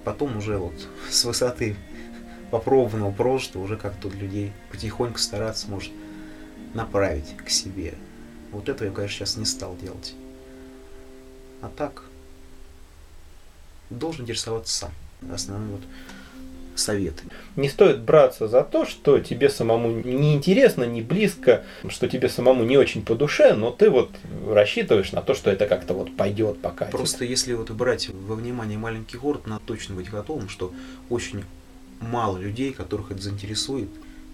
Потом 0.04 0.36
уже 0.36 0.58
вот 0.58 0.74
с 1.10 1.24
высоты 1.24 1.76
попробованного 2.50 3.12
прошлого 3.12 3.64
уже 3.64 3.76
как-то 3.76 4.08
людей 4.08 4.52
потихоньку 4.70 5.18
стараться, 5.18 5.68
может, 5.68 5.92
направить 6.74 7.36
к 7.36 7.48
себе. 7.50 7.94
Вот 8.52 8.68
этого 8.68 8.88
я, 8.88 8.94
конечно, 8.94 9.18
сейчас 9.18 9.36
не 9.36 9.44
стал 9.44 9.76
делать. 9.76 10.14
А 11.60 11.68
так, 11.68 12.04
должен 13.90 14.24
интересоваться 14.24 14.74
сам. 14.74 14.92
Основной 15.32 15.72
вот 15.72 15.82
совет. 16.78 17.22
Не 17.56 17.68
стоит 17.68 18.00
браться 18.00 18.48
за 18.48 18.62
то, 18.62 18.86
что 18.86 19.18
тебе 19.18 19.48
самому 19.48 19.90
не 19.90 20.34
интересно, 20.34 20.84
не 20.84 21.02
близко, 21.02 21.64
что 21.88 22.08
тебе 22.08 22.28
самому 22.28 22.64
не 22.64 22.76
очень 22.76 23.04
по 23.04 23.14
душе, 23.14 23.54
но 23.54 23.70
ты 23.70 23.90
вот 23.90 24.10
рассчитываешь 24.48 25.12
на 25.12 25.22
то, 25.22 25.34
что 25.34 25.50
это 25.50 25.66
как-то 25.66 25.94
вот 25.94 26.16
пойдет 26.16 26.60
пока. 26.60 26.86
Просто 26.86 27.24
если 27.24 27.54
вот 27.54 27.70
брать 27.70 28.08
во 28.08 28.34
внимание 28.34 28.78
маленький 28.78 29.16
город, 29.16 29.46
надо 29.46 29.62
точно 29.66 29.94
быть 29.94 30.10
готовым, 30.10 30.48
что 30.48 30.72
очень 31.10 31.44
мало 32.00 32.38
людей, 32.38 32.72
которых 32.72 33.10
это 33.10 33.22
заинтересует. 33.22 33.88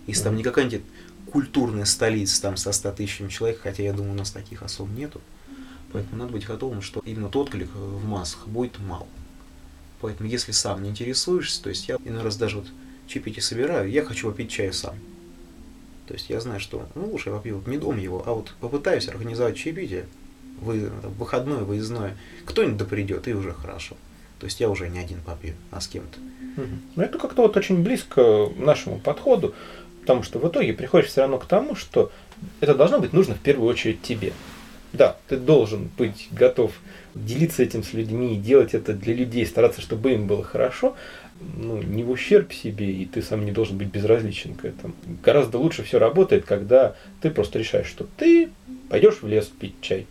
Если 0.07 0.23
mm 0.23 0.25
там 0.25 0.37
не 0.37 0.43
какая-нибудь 0.43 0.83
культурная 1.31 1.85
столица 1.85 2.43
там 2.43 2.57
со 2.57 2.73
100 2.73 2.93
тысячами 2.93 3.29
человек, 3.29 3.61
хотя 3.63 3.83
я 3.83 3.93
думаю, 3.93 4.13
у 4.13 4.17
нас 4.17 4.31
таких 4.31 4.63
особо 4.63 4.91
нету. 4.93 5.21
Поэтому 5.93 6.17
надо 6.23 6.33
быть 6.33 6.45
готовым, 6.45 6.83
что 6.83 7.01
именно 7.07 7.29
тот 7.29 7.49
отклик 7.49 7.71
в 7.73 8.05
массах 8.05 8.49
будет 8.49 8.79
мало. 8.81 9.07
Поэтому 10.01 10.29
если 10.29 10.53
сам 10.53 10.83
не 10.83 10.91
интересуешься, 10.91 11.63
то 11.63 11.71
есть 11.71 11.89
я 11.89 11.97
иной 12.05 12.23
раз 12.23 12.37
даже 12.37 12.59
вот 12.59 12.67
чипити 13.07 13.41
собираю, 13.41 13.91
я 13.91 14.05
хочу 14.05 14.31
попить 14.31 14.51
чай 14.51 14.73
сам. 14.73 14.95
То 16.07 16.15
есть 16.15 16.29
я 16.29 16.41
знаю, 16.41 16.61
что 16.61 16.87
ну 16.95 17.07
лучше 17.07 17.31
я 17.31 17.37
попью 17.37 17.63
не 17.67 17.79
дом 17.79 17.97
его, 17.97 18.23
а 18.27 18.33
вот 18.33 18.53
попытаюсь 18.61 19.09
организовать 19.09 19.57
чаепитие, 19.57 20.07
вы, 20.61 20.91
выходное, 21.19 21.65
выездное, 21.65 22.17
кто-нибудь 22.45 22.77
да 22.77 22.85
придет, 22.85 23.29
и 23.29 23.35
уже 23.35 23.53
хорошо. 23.53 23.97
То 24.39 24.47
есть 24.47 24.61
я 24.61 24.69
уже 24.69 24.89
не 24.89 24.99
один 24.99 25.21
попью, 25.23 25.55
а 25.71 25.81
с 25.81 25.89
кем-то. 25.89 26.19
Ну, 26.97 27.03
это 27.03 27.19
как-то 27.19 27.43
вот 27.43 27.57
очень 27.57 27.83
близко 27.83 28.49
нашему 28.57 29.01
подходу, 29.01 29.55
потому 30.03 30.23
что 30.23 30.39
в 30.39 30.49
итоге 30.49 30.73
приходишь 30.73 31.09
все 31.09 31.23
равно 31.23 31.39
к 31.39 31.47
тому, 31.47 31.75
что 31.75 32.13
это 32.61 32.75
должно 32.75 33.01
быть 33.01 33.13
нужно 33.13 33.35
в 33.35 33.41
первую 33.41 33.69
очередь 33.69 34.03
тебе. 34.03 34.33
Да, 34.95 35.17
ты 35.29 35.37
должен 35.37 35.91
быть 35.99 36.29
готов 36.31 36.73
делиться 37.15 37.63
этим 37.63 37.83
с 37.83 37.93
людьми, 37.93 38.37
делать 38.37 38.75
это 38.75 38.93
для 38.93 39.13
людей, 39.13 39.45
стараться, 39.45 39.81
чтобы 39.81 40.13
им 40.13 40.27
было 40.27 40.43
хорошо, 40.43 40.97
ну, 41.41 41.83
не 41.83 42.05
в 42.05 42.11
ущерб 42.11 42.53
себе, 42.53 42.91
и 42.91 43.05
ты 43.05 43.21
сам 43.21 43.45
не 43.45 43.51
должен 43.53 43.77
быть 43.77 43.89
безразличен 43.89 44.55
к 44.55 44.65
этому. 44.65 44.95
Гораздо 45.23 45.59
лучше 45.59 45.83
все 45.83 45.99
работает, 45.99 46.45
когда 46.45 46.95
ты 47.21 47.31
просто 47.31 47.59
решаешь, 47.59 47.89
что 47.89 48.07
ты 48.17 48.51
пойдешь 48.89 49.21
в 49.21 49.27
лес 49.27 49.47
пить 49.47 49.75
чай. 49.81 50.07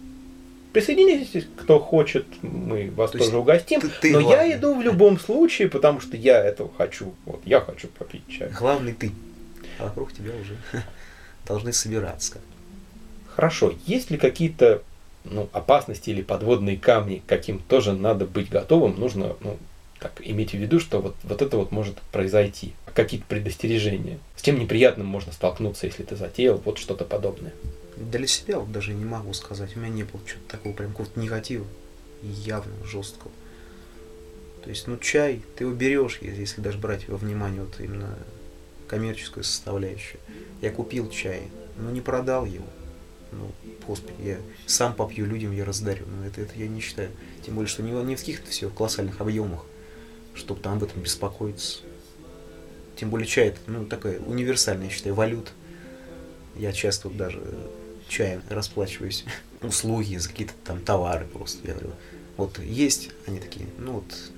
Присоединитесь, 0.74 1.48
кто 1.56 1.80
хочет, 1.80 2.26
мы 2.42 2.92
вас 2.92 3.12
То 3.12 3.20
тоже 3.20 3.38
угостим. 3.38 3.80
Ты, 3.80 3.90
ты 4.02 4.12
но 4.12 4.22
главный. 4.22 4.50
я 4.50 4.58
иду 4.58 4.76
в 4.76 4.82
любом 4.82 5.20
случае, 5.20 5.70
потому 5.70 6.02
что 6.02 6.18
я 6.18 6.44
этого 6.44 6.72
хочу. 6.78 7.14
Вот 7.26 7.42
я 7.46 7.62
хочу 7.62 7.88
попить 7.88 8.28
чай. 8.28 8.50
Главный 8.58 8.94
ты. 8.94 9.12
А 9.78 9.86
вокруг 9.86 10.12
тебя 10.12 10.32
уже 10.42 10.58
должны 11.48 11.72
собираться. 11.72 12.40
Хорошо. 13.36 13.74
Есть 13.86 14.12
ли 14.12 14.18
какие-то 14.18 14.84
ну, 15.24 15.50
опасности 15.54 16.10
или 16.10 16.22
подводные 16.22 16.78
камни, 16.78 17.24
каким 17.26 17.60
тоже 17.60 17.94
надо 17.94 18.26
быть 18.26 18.50
готовым, 18.50 19.00
нужно 19.00 19.36
ну, 19.42 19.58
так, 20.00 20.14
иметь 20.20 20.52
в 20.52 20.58
виду, 20.58 20.80
что 20.80 21.02
вот, 21.02 21.16
вот 21.24 21.42
это 21.42 21.58
вот 21.58 21.72
может 21.72 22.00
произойти. 22.12 22.74
Какие-то 22.94 23.26
предостережения. 23.28 24.20
С 24.36 24.44
чем 24.44 24.60
неприятным 24.60 25.08
можно 25.08 25.32
столкнуться, 25.32 25.88
если 25.88 26.04
ты 26.04 26.16
затеял 26.16 26.62
вот 26.64 26.78
что-то 26.78 27.06
подобное. 27.06 27.54
Для 27.98 28.28
себя 28.28 28.60
вот 28.60 28.72
даже 28.72 28.94
не 28.94 29.06
могу 29.06 29.34
сказать. 29.34 29.76
У 29.76 29.80
меня 29.80 29.90
не 29.90 30.04
было 30.04 30.22
чего-то 30.28 30.50
такого 30.50 30.74
прям 30.74 30.92
какого-то 30.92 31.20
негатива, 31.20 31.66
явного, 32.22 32.86
жесткого. 32.86 33.32
То 34.64 34.70
есть, 34.70 34.88
ну, 34.88 34.98
чай, 34.98 35.42
ты 35.58 35.64
его 35.64 35.74
берешь, 35.74 36.20
если 36.22 36.62
даже 36.62 36.78
брать 36.78 37.08
во 37.08 37.18
внимание 37.18 37.62
вот 37.62 37.80
именно 37.80 38.18
коммерческую 38.88 39.44
составляющую. 39.44 40.20
Я 40.62 40.70
купил 40.70 41.10
чай, 41.10 41.48
но 41.78 41.90
не 41.90 42.02
продал 42.02 42.46
его 42.46 42.66
ну, 43.38 43.52
господи, 43.86 44.16
я 44.24 44.38
сам 44.66 44.94
попью, 44.94 45.26
людям 45.26 45.52
я 45.52 45.66
раздарю. 45.66 46.06
Но 46.08 46.26
это, 46.26 46.42
это 46.42 46.58
я 46.58 46.68
не 46.68 46.82
считаю. 46.82 47.12
Тем 47.46 47.56
более, 47.56 47.70
что 47.70 47.84
не, 47.84 47.92
не 47.92 48.16
в 48.16 48.20
каких-то 48.20 48.50
все 48.50 48.70
колоссальных 48.70 49.22
объемах, 49.22 49.66
чтобы 50.34 50.62
там 50.62 50.78
об 50.78 50.84
этом 50.84 51.02
беспокоиться. 51.02 51.80
Тем 52.96 53.10
более 53.10 53.28
чай 53.28 53.48
это, 53.50 53.60
ну, 53.68 53.86
такая 53.86 54.20
универсальная, 54.20 54.88
я 54.88 54.92
считаю, 54.92 55.16
валюта. 55.16 55.52
Я 56.56 56.72
часто 56.72 57.08
вот 57.08 57.18
даже 57.18 57.42
чаем 58.08 58.42
расплачиваюсь. 58.50 59.26
Услуги 59.62 60.18
за 60.18 60.30
какие-то 60.30 60.54
там 60.64 60.80
товары 60.80 61.26
просто. 61.26 61.68
Я 61.68 61.74
говорю, 61.74 61.94
вот 62.38 62.60
есть, 62.60 63.10
они 63.26 63.40
такие, 63.40 63.68
ну 63.78 63.94
вот, 63.94 64.32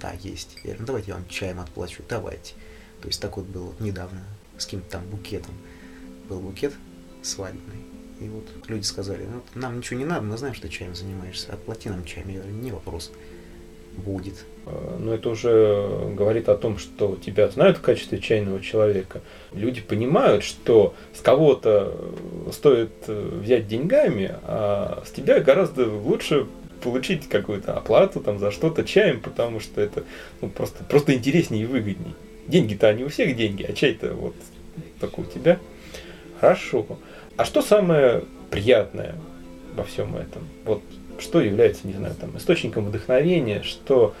да, 0.00 0.12
есть. 0.22 0.56
Я 0.56 0.62
говорю, 0.62 0.80
ну 0.80 0.86
давайте 0.86 1.08
я 1.08 1.14
вам 1.14 1.28
чаем 1.28 1.60
отплачу, 1.60 2.02
давайте. 2.08 2.54
То 3.00 3.08
есть 3.08 3.20
так 3.20 3.36
вот 3.36 3.46
было 3.46 3.74
недавно 3.80 4.24
с 4.58 4.64
каким-то 4.64 4.90
там 4.90 5.06
букетом. 5.08 5.54
Был 6.28 6.40
букет 6.40 6.72
свадебный. 7.22 7.95
И 8.20 8.28
вот 8.28 8.44
люди 8.68 8.84
сказали, 8.84 9.24
ну, 9.30 9.42
нам 9.60 9.78
ничего 9.78 9.98
не 9.98 10.06
надо, 10.06 10.22
мы 10.22 10.36
знаем, 10.38 10.54
что 10.54 10.68
чаем 10.68 10.94
занимаешься, 10.94 11.52
отплати 11.52 11.90
нам 11.90 12.04
чаем. 12.04 12.28
Я 12.28 12.40
говорю, 12.40 12.54
не 12.54 12.72
вопрос, 12.72 13.12
будет. 13.96 14.44
А, 14.64 14.98
но 14.98 15.14
это 15.14 15.30
уже 15.30 16.12
говорит 16.14 16.48
о 16.48 16.56
том, 16.56 16.78
что 16.78 17.16
тебя 17.16 17.48
знают 17.48 17.78
в 17.78 17.82
качестве 17.82 18.18
чайного 18.18 18.60
человека. 18.60 19.20
Люди 19.52 19.80
понимают, 19.80 20.44
что 20.44 20.94
с 21.14 21.20
кого-то 21.20 21.94
стоит 22.52 22.90
э, 23.06 23.40
взять 23.42 23.68
деньгами, 23.68 24.34
а 24.42 25.02
с 25.06 25.10
тебя 25.10 25.40
гораздо 25.40 25.88
лучше 25.88 26.46
получить 26.82 27.28
какую-то 27.28 27.74
оплату 27.74 28.20
там 28.20 28.38
за 28.38 28.50
что-то 28.50 28.84
чаем, 28.84 29.20
потому 29.20 29.60
что 29.60 29.80
это 29.80 30.04
ну, 30.40 30.48
просто, 30.48 30.84
просто 30.84 31.14
интереснее 31.14 31.62
и 31.62 31.66
выгоднее. 31.66 32.14
Деньги-то 32.46 32.88
они 32.88 33.04
у 33.04 33.08
всех 33.08 33.36
деньги, 33.36 33.64
а 33.64 33.72
чай-то 33.72 34.14
вот 34.14 34.34
только 35.00 35.20
у 35.20 35.24
тебя. 35.24 35.58
Хорошо. 36.40 36.86
А 37.36 37.44
что 37.44 37.62
самое 37.62 38.24
приятное 38.50 39.14
во 39.74 39.84
всем 39.84 40.16
этом? 40.16 40.48
Вот 40.64 40.82
что 41.18 41.40
является, 41.40 41.86
не 41.86 41.92
знаю, 41.92 42.14
там, 42.14 42.36
источником 42.36 42.86
вдохновения, 42.86 43.62
что 43.62 44.14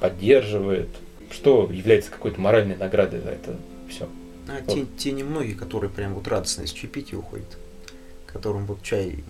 поддерживает, 0.00 0.88
что 1.30 1.68
является 1.70 2.10
какой-то 2.10 2.40
моральной 2.40 2.76
наградой 2.76 3.20
за 3.20 3.30
это 3.30 3.56
все. 3.88 4.08
А 4.48 4.60
вот. 4.64 4.74
те, 4.74 4.86
те 4.98 5.12
немногие, 5.12 5.54
которые 5.54 5.90
прям 5.90 6.14
вот 6.14 6.26
радостно 6.26 6.62
из 6.62 6.72
чаепития 6.72 7.18
уходят, 7.18 7.58
которым 8.26 8.66
вот 8.66 8.82
чай 8.82 9.24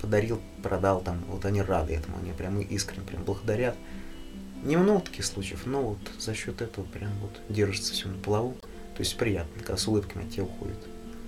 подарил, 0.00 0.40
продал, 0.62 1.00
там, 1.00 1.22
вот 1.28 1.44
они 1.44 1.62
рады 1.62 1.94
этому, 1.94 2.18
они 2.18 2.32
прям 2.32 2.60
искренне 2.60 3.06
прям 3.06 3.24
благодарят. 3.24 3.76
Немного 4.64 5.00
таких 5.00 5.24
случаев, 5.24 5.62
но 5.66 5.82
вот 5.82 5.98
за 6.18 6.34
счет 6.34 6.60
этого 6.60 6.84
прям 6.84 7.10
вот 7.20 7.40
держится 7.48 7.92
все 7.92 8.08
на 8.08 8.18
плаву. 8.18 8.56
То 8.94 9.00
есть 9.00 9.16
приятно, 9.16 9.52
когда 9.58 9.76
с 9.76 9.88
улыбками 9.88 10.26
от 10.26 10.32
тебя 10.32 10.44
уходит. 10.44 10.76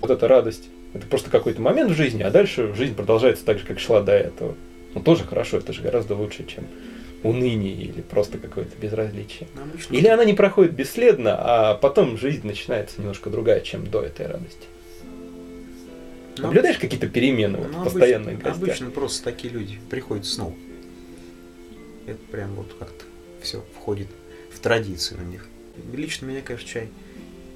Вот 0.00 0.10
эта 0.10 0.28
радость 0.28 0.68
это 0.94 1.06
просто 1.06 1.30
какой-то 1.30 1.60
момент 1.60 1.90
в 1.90 1.94
жизни, 1.94 2.22
а 2.22 2.30
дальше 2.30 2.74
жизнь 2.74 2.94
продолжается 2.94 3.44
так 3.44 3.58
же, 3.58 3.64
как 3.64 3.78
шла 3.78 4.00
до 4.02 4.12
этого. 4.12 4.54
Ну, 4.94 5.00
тоже 5.00 5.24
хорошо, 5.24 5.58
это 5.58 5.72
же 5.72 5.82
гораздо 5.82 6.14
лучше, 6.14 6.44
чем 6.46 6.66
уныние 7.22 7.74
или 7.74 8.00
просто 8.02 8.38
какое-то 8.38 8.76
безразличие. 8.76 9.48
Обычно... 9.56 9.94
Или 9.94 10.08
она 10.08 10.24
не 10.24 10.34
проходит 10.34 10.72
бесследно, 10.72 11.36
а 11.38 11.74
потом 11.74 12.18
жизнь 12.18 12.46
начинается 12.46 13.00
немножко 13.00 13.30
другая, 13.30 13.60
чем 13.60 13.86
до 13.86 14.02
этой 14.02 14.26
радости. 14.26 14.66
Ну, 16.36 16.44
Наблюдаешь 16.44 16.78
какие-то 16.78 17.08
перемены 17.08 17.58
ну, 17.58 17.78
вот, 17.78 17.84
постоянные 17.84 18.36
обычно, 18.36 18.52
обычно 18.52 18.90
просто 18.90 19.22
такие 19.22 19.52
люди 19.52 19.78
приходят 19.90 20.26
снова. 20.26 20.54
Это 22.06 22.18
прям 22.30 22.54
вот 22.54 22.74
как-то 22.78 23.04
все 23.42 23.64
входит 23.76 24.08
в 24.52 24.58
традицию 24.58 25.20
у 25.22 25.24
них. 25.24 25.46
Лично 25.94 26.26
меня, 26.26 26.40
конечно, 26.42 26.68
чай 26.68 26.88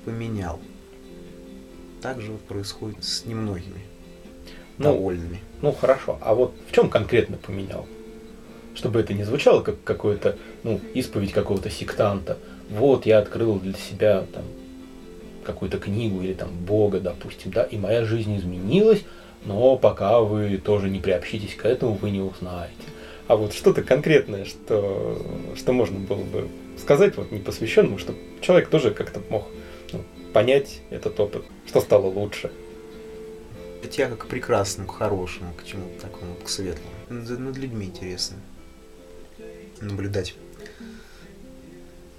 поменял 0.05 0.61
так 2.03 2.21
же 2.21 2.33
вот 2.33 2.41
происходит 2.43 3.03
с 3.05 3.25
немногими 3.25 3.83
ну, 4.79 4.85
довольными. 4.85 5.41
Ну 5.63 5.73
хорошо, 5.73 6.19
а 6.21 6.35
вот 6.35 6.55
в 6.69 6.75
чем 6.75 6.89
конкретно 6.89 7.37
поменял? 7.37 7.87
Чтобы 8.75 9.01
это 9.01 9.15
не 9.15 9.25
звучало 9.25 9.63
как 9.63 9.83
какое-то, 9.85 10.37
ну, 10.63 10.81
исповедь 10.95 11.33
какого-то 11.33 11.71
сектанта. 11.71 12.37
Вот 12.69 13.07
я 13.07 13.19
открыл 13.19 13.59
для 13.59 13.73
себя 13.73 14.25
там 14.33 14.45
какую-то 15.45 15.79
книгу 15.79 16.21
или 16.23 16.35
там 16.35 16.51
Бога, 16.51 17.01
допустим, 17.01 17.53
да, 17.53 17.63
и 17.63 17.79
моя 17.79 18.05
жизнь 18.05 18.37
изменилась, 18.37 19.05
но 19.45 19.77
пока 19.77 20.21
вы 20.21 20.59
тоже 20.59 20.91
не 20.91 20.99
приобщитесь 20.99 21.55
к 21.55 21.65
этому, 21.65 21.95
вы 21.95 22.11
не 22.11 22.21
узнаете. 22.21 22.75
А 23.29 23.37
вот 23.37 23.55
что-то 23.55 23.83
конкретное, 23.83 24.45
что, 24.45 25.25
что 25.57 25.73
можно 25.73 25.99
было 25.99 26.23
бы 26.23 26.49
сказать 26.79 27.17
вот 27.17 27.33
непосвященному, 27.33 27.99
чтобы 27.99 28.19
человек 28.41 28.69
тоже 28.69 28.91
как-то 28.91 29.21
мог 29.31 29.47
понять 30.37 30.83
этот 30.90 31.18
опыт, 31.18 31.46
что 31.66 31.81
стало 31.81 32.09
лучше. 32.09 32.53
Тяга 33.90 34.16
к 34.16 34.27
прекрасному, 34.27 34.87
к 34.87 34.99
хорошему, 34.99 35.55
к 35.55 35.64
чему-то 35.64 35.99
такому, 35.99 36.35
к 36.35 36.51
светлому. 36.51 36.90
Над 37.09 37.57
людьми 37.57 37.87
интересно 37.87 38.37
наблюдать. 39.81 40.35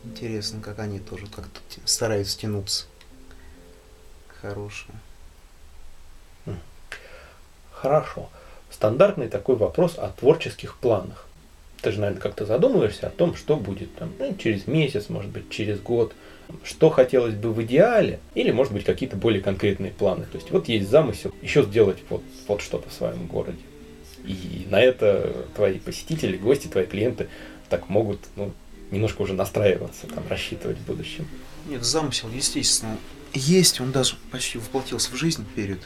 Интересно, 0.03 0.61
как 0.61 0.79
они 0.79 0.99
тоже 0.99 1.27
как-то 1.27 1.59
стараются 1.85 2.39
тянуться 2.39 2.85
к 4.29 4.41
хорошему. 4.41 4.97
Хорошо. 7.71 8.31
стандартный 8.71 9.29
такой 9.29 9.57
вопрос 9.57 9.95
о 9.99 10.09
творческих 10.09 10.77
планах. 10.77 11.26
Ты 11.81 11.91
же, 11.91 11.99
наверное, 11.99 12.21
как-то 12.21 12.45
задумываешься 12.45 13.07
о 13.07 13.11
том, 13.11 13.35
что 13.35 13.55
будет 13.55 13.93
там, 13.95 14.11
ну, 14.19 14.35
через 14.37 14.67
месяц, 14.67 15.09
может 15.09 15.31
быть, 15.31 15.49
через 15.49 15.79
год, 15.79 16.13
что 16.63 16.89
хотелось 16.89 17.35
бы 17.35 17.53
в 17.53 17.61
идеале, 17.63 18.19
или, 18.33 18.51
может 18.51 18.73
быть, 18.73 18.83
какие-то 18.83 19.15
более 19.15 19.41
конкретные 19.41 19.91
планы. 19.91 20.25
То 20.31 20.37
есть 20.37 20.49
вот 20.51 20.67
есть 20.67 20.89
замысел 20.89 21.33
еще 21.41 21.63
сделать 21.63 21.97
вот, 22.09 22.23
вот 22.47 22.61
что-то 22.61 22.89
в 22.89 22.93
своем 22.93 23.27
городе. 23.27 23.59
И 24.25 24.65
на 24.69 24.81
это 24.81 25.45
твои 25.55 25.79
посетители, 25.79 26.37
гости, 26.37 26.67
твои 26.67 26.85
клиенты 26.85 27.27
так 27.69 27.89
могут 27.89 28.19
ну, 28.35 28.51
немножко 28.91 29.21
уже 29.21 29.33
настраиваться, 29.33 30.07
там, 30.07 30.23
рассчитывать 30.29 30.77
в 30.77 30.85
будущем. 30.85 31.27
Нет, 31.67 31.83
замысел, 31.83 32.29
естественно, 32.33 32.97
есть, 33.33 33.79
он 33.81 33.91
даже 33.91 34.15
почти 34.31 34.57
воплотился 34.57 35.11
в 35.11 35.15
жизнь 35.15 35.45
перед 35.55 35.79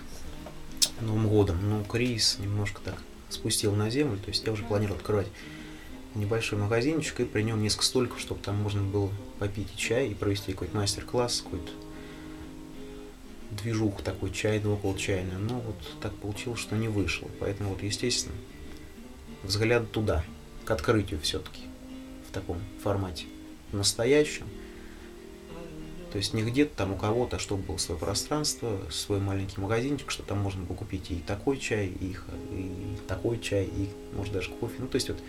Новым 1.01 1.27
годом. 1.27 1.57
Но 1.67 1.83
кризис 1.83 2.37
немножко 2.39 2.81
так 2.83 2.95
спустил 3.29 3.73
на 3.73 3.89
землю, 3.89 4.17
то 4.17 4.29
есть 4.29 4.45
я 4.45 4.51
уже 4.51 4.63
планировал 4.63 4.97
открывать 4.97 5.27
небольшой 6.15 6.59
магазинчик 6.59 7.21
и 7.21 7.25
при 7.25 7.41
нем 7.41 7.61
несколько 7.61 7.85
столиков, 7.85 8.19
чтобы 8.19 8.41
там 8.41 8.57
можно 8.57 8.81
было 8.81 9.09
попить 9.39 9.67
и 9.73 9.77
чай 9.77 10.09
и 10.09 10.13
провести 10.13 10.51
какой-то 10.51 10.75
мастер-класс, 10.75 11.41
какой-то 11.41 11.71
движух 13.51 14.01
такой 14.01 14.31
чайный, 14.31 14.71
около 14.71 14.97
чайный. 14.97 15.37
Но 15.37 15.59
вот 15.59 15.75
так 16.01 16.13
получилось, 16.15 16.59
что 16.59 16.75
не 16.75 16.87
вышло. 16.87 17.27
Поэтому 17.39 17.71
вот, 17.71 17.83
естественно, 17.83 18.35
взгляд 19.43 19.91
туда, 19.91 20.23
к 20.65 20.71
открытию 20.71 21.19
все-таки 21.21 21.61
в 22.29 22.33
таком 22.33 22.59
формате 22.83 23.25
настоящем. 23.71 24.47
То 26.11 26.17
есть 26.17 26.33
не 26.33 26.43
где-то 26.43 26.75
там 26.75 26.93
у 26.93 26.97
кого-то, 26.97 27.39
чтобы 27.39 27.63
было 27.63 27.77
свое 27.77 27.99
пространство, 27.99 28.81
свой 28.89 29.19
маленький 29.19 29.61
магазинчик, 29.61 30.11
что 30.11 30.23
там 30.23 30.39
можно 30.39 30.61
было 30.63 30.75
купить 30.75 31.09
и 31.09 31.15
такой 31.15 31.57
чай, 31.57 31.87
и, 31.87 32.17
и 32.51 32.97
такой 33.07 33.39
чай, 33.39 33.63
и 33.65 33.89
может 34.13 34.33
даже 34.33 34.51
кофе. 34.51 34.75
Ну, 34.79 34.87
то 34.87 34.95
есть 34.95 35.07
вот 35.07 35.19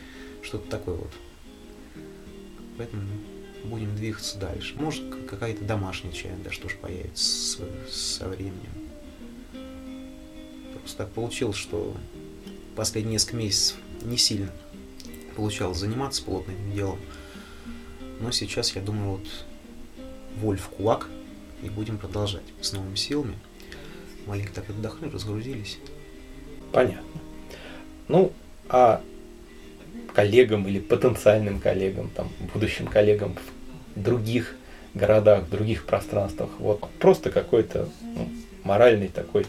что-то 0.43 0.69
такое 0.69 0.97
вот. 0.97 1.11
Поэтому 2.79 3.03
будем 3.65 3.95
двигаться 3.95 4.39
дальше. 4.39 4.75
Может, 4.77 5.03
какая-то 5.29 5.65
домашняя 5.65 6.13
чай, 6.13 6.33
да 6.43 6.51
что 6.51 6.69
ж 6.69 6.77
появится 6.77 7.25
с, 7.25 7.61
со 7.91 8.29
временем. 8.29 8.91
Просто 10.81 10.99
так 10.99 11.11
получилось, 11.13 11.57
что 11.57 11.97
последние 12.75 13.13
несколько 13.13 13.37
месяцев 13.37 13.77
не 14.03 14.17
сильно 14.17 14.51
получалось 15.37 15.79
заниматься 15.79 16.23
плотным 16.25 16.73
делом. 16.73 16.99
Но 18.21 18.31
сейчас, 18.31 18.75
я 18.75 18.83
думаю, 18.83 19.19
вот 19.19 19.27
воль 20.41 20.59
в 20.59 20.69
кулак 20.69 21.09
и 21.63 21.69
будем 21.69 21.99
продолжать 21.99 22.43
с 22.61 22.73
новыми 22.73 22.97
силами. 22.97 23.39
Маленько 24.27 24.53
так 24.53 24.71
отдохнули, 24.71 25.11
разгрузились. 25.13 25.79
Понятно. 26.73 27.21
Ну, 28.09 28.33
а 28.69 29.03
коллегам 30.15 30.67
или 30.67 30.79
потенциальным 30.79 31.61
коллегам, 31.61 32.11
там, 32.11 32.29
будущим 32.53 32.87
коллегам 32.87 33.37
в 33.95 34.03
других 34.03 34.57
городах, 34.95 35.45
в 35.45 35.51
других 35.51 35.85
пространствах. 35.85 36.51
Вот 36.59 36.89
просто 36.99 37.31
какой-то 37.31 37.89
ну, 38.03 38.29
моральный 38.65 39.09
такой, 39.09 39.47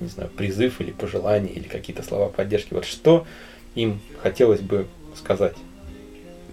не 0.00 0.08
знаю, 0.08 0.30
призыв 0.30 0.80
или 0.80 0.92
пожелание, 0.92 1.52
или 1.52 1.68
какие-то 1.68 2.02
слова 2.02 2.28
поддержки. 2.28 2.74
Вот 2.74 2.84
что 2.84 3.26
им 3.74 4.00
хотелось 4.22 4.60
бы 4.60 4.86
сказать? 5.16 5.56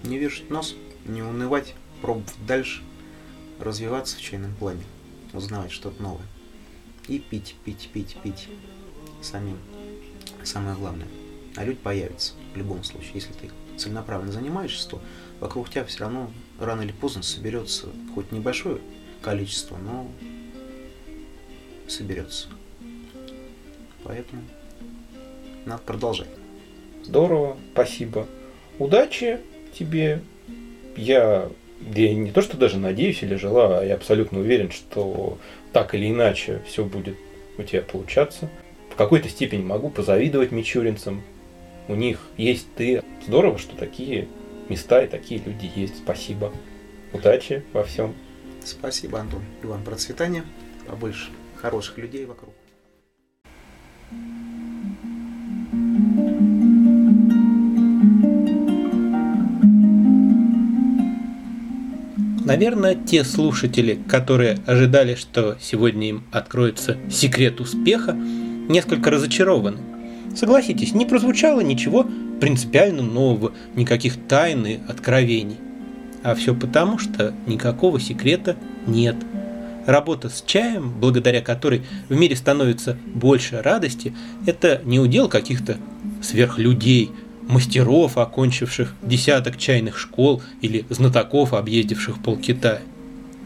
Не 0.02 0.18
вешать 0.18 0.50
нос, 0.50 0.74
не 1.04 1.22
унывать, 1.22 1.74
пробовать 2.02 2.34
дальше, 2.46 2.82
развиваться 3.60 4.16
в 4.16 4.20
чайном 4.20 4.54
плане, 4.54 4.82
узнавать 5.32 5.72
что-то 5.72 6.02
новое. 6.02 6.26
И 7.08 7.18
пить, 7.20 7.54
пить, 7.64 7.88
пить, 7.92 8.16
пить 8.22 8.48
самим. 9.22 9.58
Самое 10.42 10.76
главное– 10.76 11.06
а 11.56 11.64
люди 11.64 11.78
появятся 11.82 12.34
в 12.54 12.56
любом 12.56 12.84
случае. 12.84 13.10
Если 13.14 13.32
ты 13.32 13.50
целенаправленно 13.76 14.32
занимаешься, 14.32 14.88
то 14.88 15.02
вокруг 15.40 15.70
тебя 15.70 15.84
все 15.84 16.00
равно 16.00 16.30
рано 16.60 16.82
или 16.82 16.92
поздно 16.92 17.22
соберется 17.22 17.88
хоть 18.14 18.32
небольшое 18.32 18.78
количество, 19.22 19.76
но 19.76 20.08
соберется. 21.88 22.48
Поэтому 24.04 24.42
надо 25.64 25.82
продолжать. 25.82 26.28
Здорово, 27.02 27.56
спасибо. 27.72 28.26
Удачи 28.78 29.40
тебе. 29.76 30.22
Я, 30.96 31.50
я 31.94 32.14
не 32.14 32.30
то, 32.30 32.40
что 32.40 32.56
даже 32.56 32.78
надеюсь 32.78 33.22
или 33.22 33.34
желаю, 33.34 33.80
а 33.80 33.84
я 33.84 33.94
абсолютно 33.94 34.38
уверен, 34.38 34.70
что 34.70 35.38
так 35.72 35.94
или 35.94 36.08
иначе 36.08 36.62
все 36.66 36.84
будет 36.84 37.16
у 37.58 37.62
тебя 37.62 37.82
получаться. 37.82 38.48
В 38.90 38.96
какой-то 38.96 39.28
степени 39.28 39.62
могу 39.62 39.90
позавидовать 39.90 40.52
мичуринцам, 40.52 41.22
у 41.88 41.94
них 41.94 42.18
есть 42.36 42.66
ты. 42.74 43.02
Здорово, 43.26 43.58
что 43.58 43.76
такие 43.76 44.28
места 44.68 45.02
и 45.02 45.08
такие 45.08 45.40
люди 45.40 45.70
есть. 45.74 45.98
Спасибо. 45.98 46.52
Удачи 47.12 47.64
во 47.72 47.84
всем. 47.84 48.14
Спасибо, 48.64 49.20
Антон. 49.20 49.42
И 49.62 49.66
вам 49.66 49.84
процветания, 49.84 50.44
побольше 50.88 51.30
хороших 51.56 51.98
людей 51.98 52.26
вокруг. 52.26 52.52
Наверное, 62.44 62.94
те 62.94 63.24
слушатели, 63.24 63.98
которые 64.08 64.58
ожидали, 64.66 65.16
что 65.16 65.56
сегодня 65.60 66.08
им 66.08 66.24
откроется 66.30 66.96
секрет 67.10 67.60
успеха, 67.60 68.12
несколько 68.12 69.10
разочарованы– 69.10 69.80
Согласитесь, 70.34 70.94
не 70.94 71.06
прозвучало 71.06 71.60
ничего 71.60 72.06
принципиально 72.40 73.02
нового, 73.02 73.52
никаких 73.74 74.16
тайн 74.26 74.66
и 74.66 74.78
откровений. 74.88 75.56
А 76.22 76.34
все 76.34 76.54
потому, 76.54 76.98
что 76.98 77.34
никакого 77.46 78.00
секрета 78.00 78.56
нет. 78.86 79.16
Работа 79.86 80.28
с 80.28 80.42
чаем, 80.44 80.92
благодаря 81.00 81.40
которой 81.40 81.82
в 82.08 82.14
мире 82.16 82.34
становится 82.34 82.98
больше 83.14 83.62
радости, 83.62 84.12
это 84.44 84.82
не 84.84 84.98
удел 84.98 85.28
каких-то 85.28 85.76
сверхлюдей, 86.20 87.12
мастеров, 87.42 88.18
окончивших 88.18 88.94
десяток 89.02 89.56
чайных 89.56 89.98
школ 89.98 90.42
или 90.60 90.84
знатоков, 90.90 91.54
объездивших 91.54 92.18
полкитая. 92.22 92.82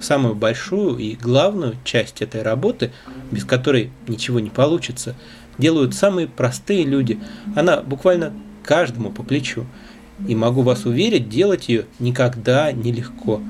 Самую 0.01 0.35
большую 0.35 0.97
и 0.97 1.14
главную 1.14 1.77
часть 1.85 2.23
этой 2.23 2.40
работы, 2.40 2.90
без 3.31 3.45
которой 3.45 3.90
ничего 4.09 4.40
не 4.40 4.49
получится, 4.49 5.14
делают 5.61 5.94
самые 5.94 6.27
простые 6.27 6.85
люди. 6.85 7.18
Она 7.55 7.83
буквально 7.83 8.33
каждому 8.64 9.11
по 9.11 9.23
плечу. 9.23 9.66
И 10.27 10.35
могу 10.35 10.62
вас 10.62 10.85
уверить, 10.85 11.29
делать 11.29 11.68
ее 11.68 11.87
никогда 11.99 12.73
не 12.73 12.92
легко. 12.92 13.40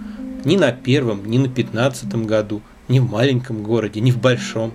Ни 0.44 0.56
на 0.56 0.72
первом, 0.72 1.28
ни 1.28 1.38
на 1.38 1.48
пятнадцатом 1.48 2.26
году, 2.26 2.62
ни 2.88 2.98
в 2.98 3.10
маленьком 3.10 3.62
городе, 3.62 4.00
ни 4.00 4.10
в 4.10 4.18
большом. 4.18 4.72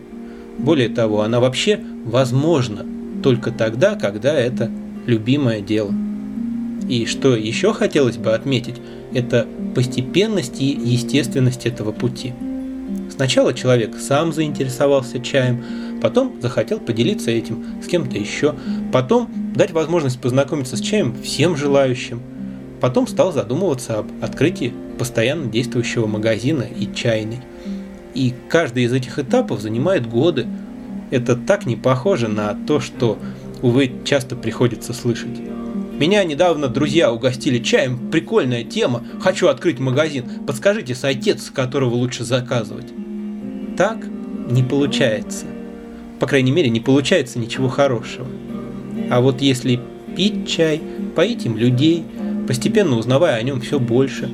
Более 0.57 0.89
того, 0.89 1.21
она 1.21 1.39
вообще 1.39 1.79
возможна 2.05 2.85
только 3.23 3.51
тогда, 3.51 3.95
когда 3.95 4.33
это 4.33 4.69
любимое 5.05 5.61
дело. 5.61 5.93
И 6.87 7.05
что 7.05 7.35
еще 7.35 7.73
хотелось 7.73 8.17
бы 8.17 8.33
отметить, 8.33 8.75
это 9.13 9.47
постепенность 9.73 10.61
и 10.61 10.65
естественность 10.65 11.65
этого 11.65 11.91
пути. 11.91 12.33
Сначала 13.09 13.53
человек 13.53 13.97
сам 13.97 14.33
заинтересовался 14.33 15.19
чаем, 15.19 15.63
потом 16.01 16.35
захотел 16.41 16.79
поделиться 16.79 17.31
этим 17.31 17.65
с 17.83 17.87
кем-то 17.87 18.17
еще, 18.17 18.55
потом 18.91 19.29
дать 19.55 19.71
возможность 19.71 20.19
познакомиться 20.19 20.77
с 20.77 20.81
чаем 20.81 21.15
всем 21.21 21.55
желающим, 21.55 22.21
потом 22.81 23.07
стал 23.07 23.31
задумываться 23.31 23.99
об 23.99 24.07
открытии 24.21 24.73
постоянно 24.97 25.51
действующего 25.51 26.07
магазина 26.07 26.63
и 26.63 26.93
чайной. 26.93 27.39
И 28.13 28.33
каждый 28.49 28.83
из 28.83 28.93
этих 28.93 29.19
этапов 29.19 29.61
занимает 29.61 30.07
годы. 30.07 30.47
Это 31.11 31.35
так 31.35 31.65
не 31.65 31.75
похоже 31.75 32.27
на 32.27 32.53
то, 32.53 32.79
что, 32.79 33.19
увы, 33.61 33.91
часто 34.05 34.35
приходится 34.35 34.93
слышать. 34.93 35.37
Меня 35.99 36.23
недавно 36.23 36.67
друзья 36.67 37.11
угостили 37.11 37.59
чаем, 37.59 38.09
прикольная 38.11 38.63
тема, 38.63 39.03
хочу 39.21 39.47
открыть 39.47 39.79
магазин, 39.79 40.25
подскажите 40.45 40.93
сайтец, 40.93 41.45
с 41.45 41.49
которого 41.49 41.95
лучше 41.95 42.23
заказывать. 42.23 42.87
Так 43.77 43.99
не 44.49 44.63
получается 44.63 45.45
по 46.25 46.29
крайней 46.29 46.51
мере, 46.51 46.71
не 46.71 46.79
получается 46.79 47.37
ничего 47.37 47.67
хорошего. 47.67 48.25
А 49.11 49.21
вот 49.21 49.41
если 49.41 49.79
пить 50.17 50.47
чай, 50.47 50.81
поить 51.15 51.45
им 51.45 51.55
людей, 51.55 52.03
постепенно 52.47 52.97
узнавая 52.97 53.35
о 53.35 53.43
нем 53.43 53.61
все 53.61 53.79
больше, 53.79 54.27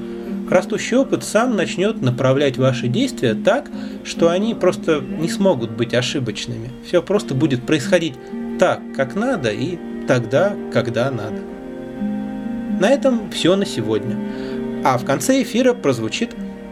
растущий 0.49 0.95
опыт 0.95 1.25
сам 1.25 1.57
начнет 1.57 2.01
направлять 2.01 2.57
ваши 2.57 2.87
действия 2.87 3.33
так, 3.33 3.69
что 4.05 4.29
они 4.29 4.55
просто 4.55 5.01
не 5.01 5.27
смогут 5.27 5.71
быть 5.71 5.93
ошибочными. 5.93 6.69
Все 6.87 7.03
просто 7.03 7.35
будет 7.35 7.63
происходить 7.63 8.13
так, 8.57 8.79
как 8.95 9.15
надо, 9.15 9.51
и 9.51 9.77
тогда, 10.07 10.55
когда 10.71 11.11
надо. 11.11 11.41
На 12.79 12.89
этом 12.89 13.29
все 13.31 13.57
на 13.57 13.65
сегодня. 13.65 14.15
А 14.85 14.97
в 14.97 15.03
конце 15.03 15.41
эфира 15.43 15.73
прозвучит 15.73 16.29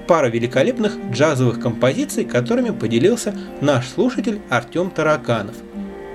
пара 0.10 0.26
великолепных 0.26 0.98
джазовых 1.12 1.60
композиций, 1.60 2.26
которыми 2.26 2.72
поделился 2.72 3.36
наш 3.62 3.88
слушатель 3.88 4.42
Артем 4.50 4.90
Тараканов. 4.90 5.54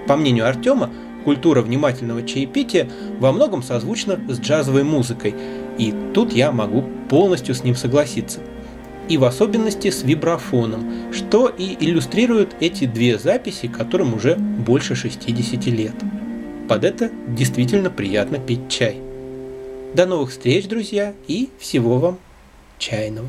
По 0.09 0.16
мнению 0.16 0.48
Артема, 0.48 0.90
культура 1.24 1.62
внимательного 1.62 2.24
чаепития 2.24 2.90
во 3.20 3.30
многом 3.30 3.62
созвучна 3.62 4.18
с 4.28 4.40
джазовой 4.40 4.83
музыкой, 4.83 5.33
и 5.78 5.94
тут 6.12 6.33
я 6.33 6.50
могу 6.50 6.85
полностью 7.09 7.54
с 7.54 7.62
ним 7.62 7.76
согласиться. 7.76 8.40
И 9.09 9.16
в 9.16 9.22
особенности 9.22 9.92
с 9.92 10.02
вибрафоном, 10.02 11.12
что 11.12 11.46
и 11.46 11.76
иллюстрирует 11.78 12.57
эти 12.59 12.87
две 12.87 13.16
записи, 13.16 13.68
которым 13.68 14.14
уже 14.14 14.35
больше 14.35 14.96
60 14.96 15.66
лет. 15.66 15.94
Под 16.68 16.83
это 16.83 17.12
действительно 17.28 17.90
приятно 17.90 18.40
пить 18.40 18.68
чай. 18.68 18.96
До 19.94 20.04
новых 20.04 20.30
встреч, 20.30 20.66
друзья, 20.66 21.14
и 21.28 21.50
всего 21.61 21.98
вам 21.98 22.18
чайного. 22.78 23.28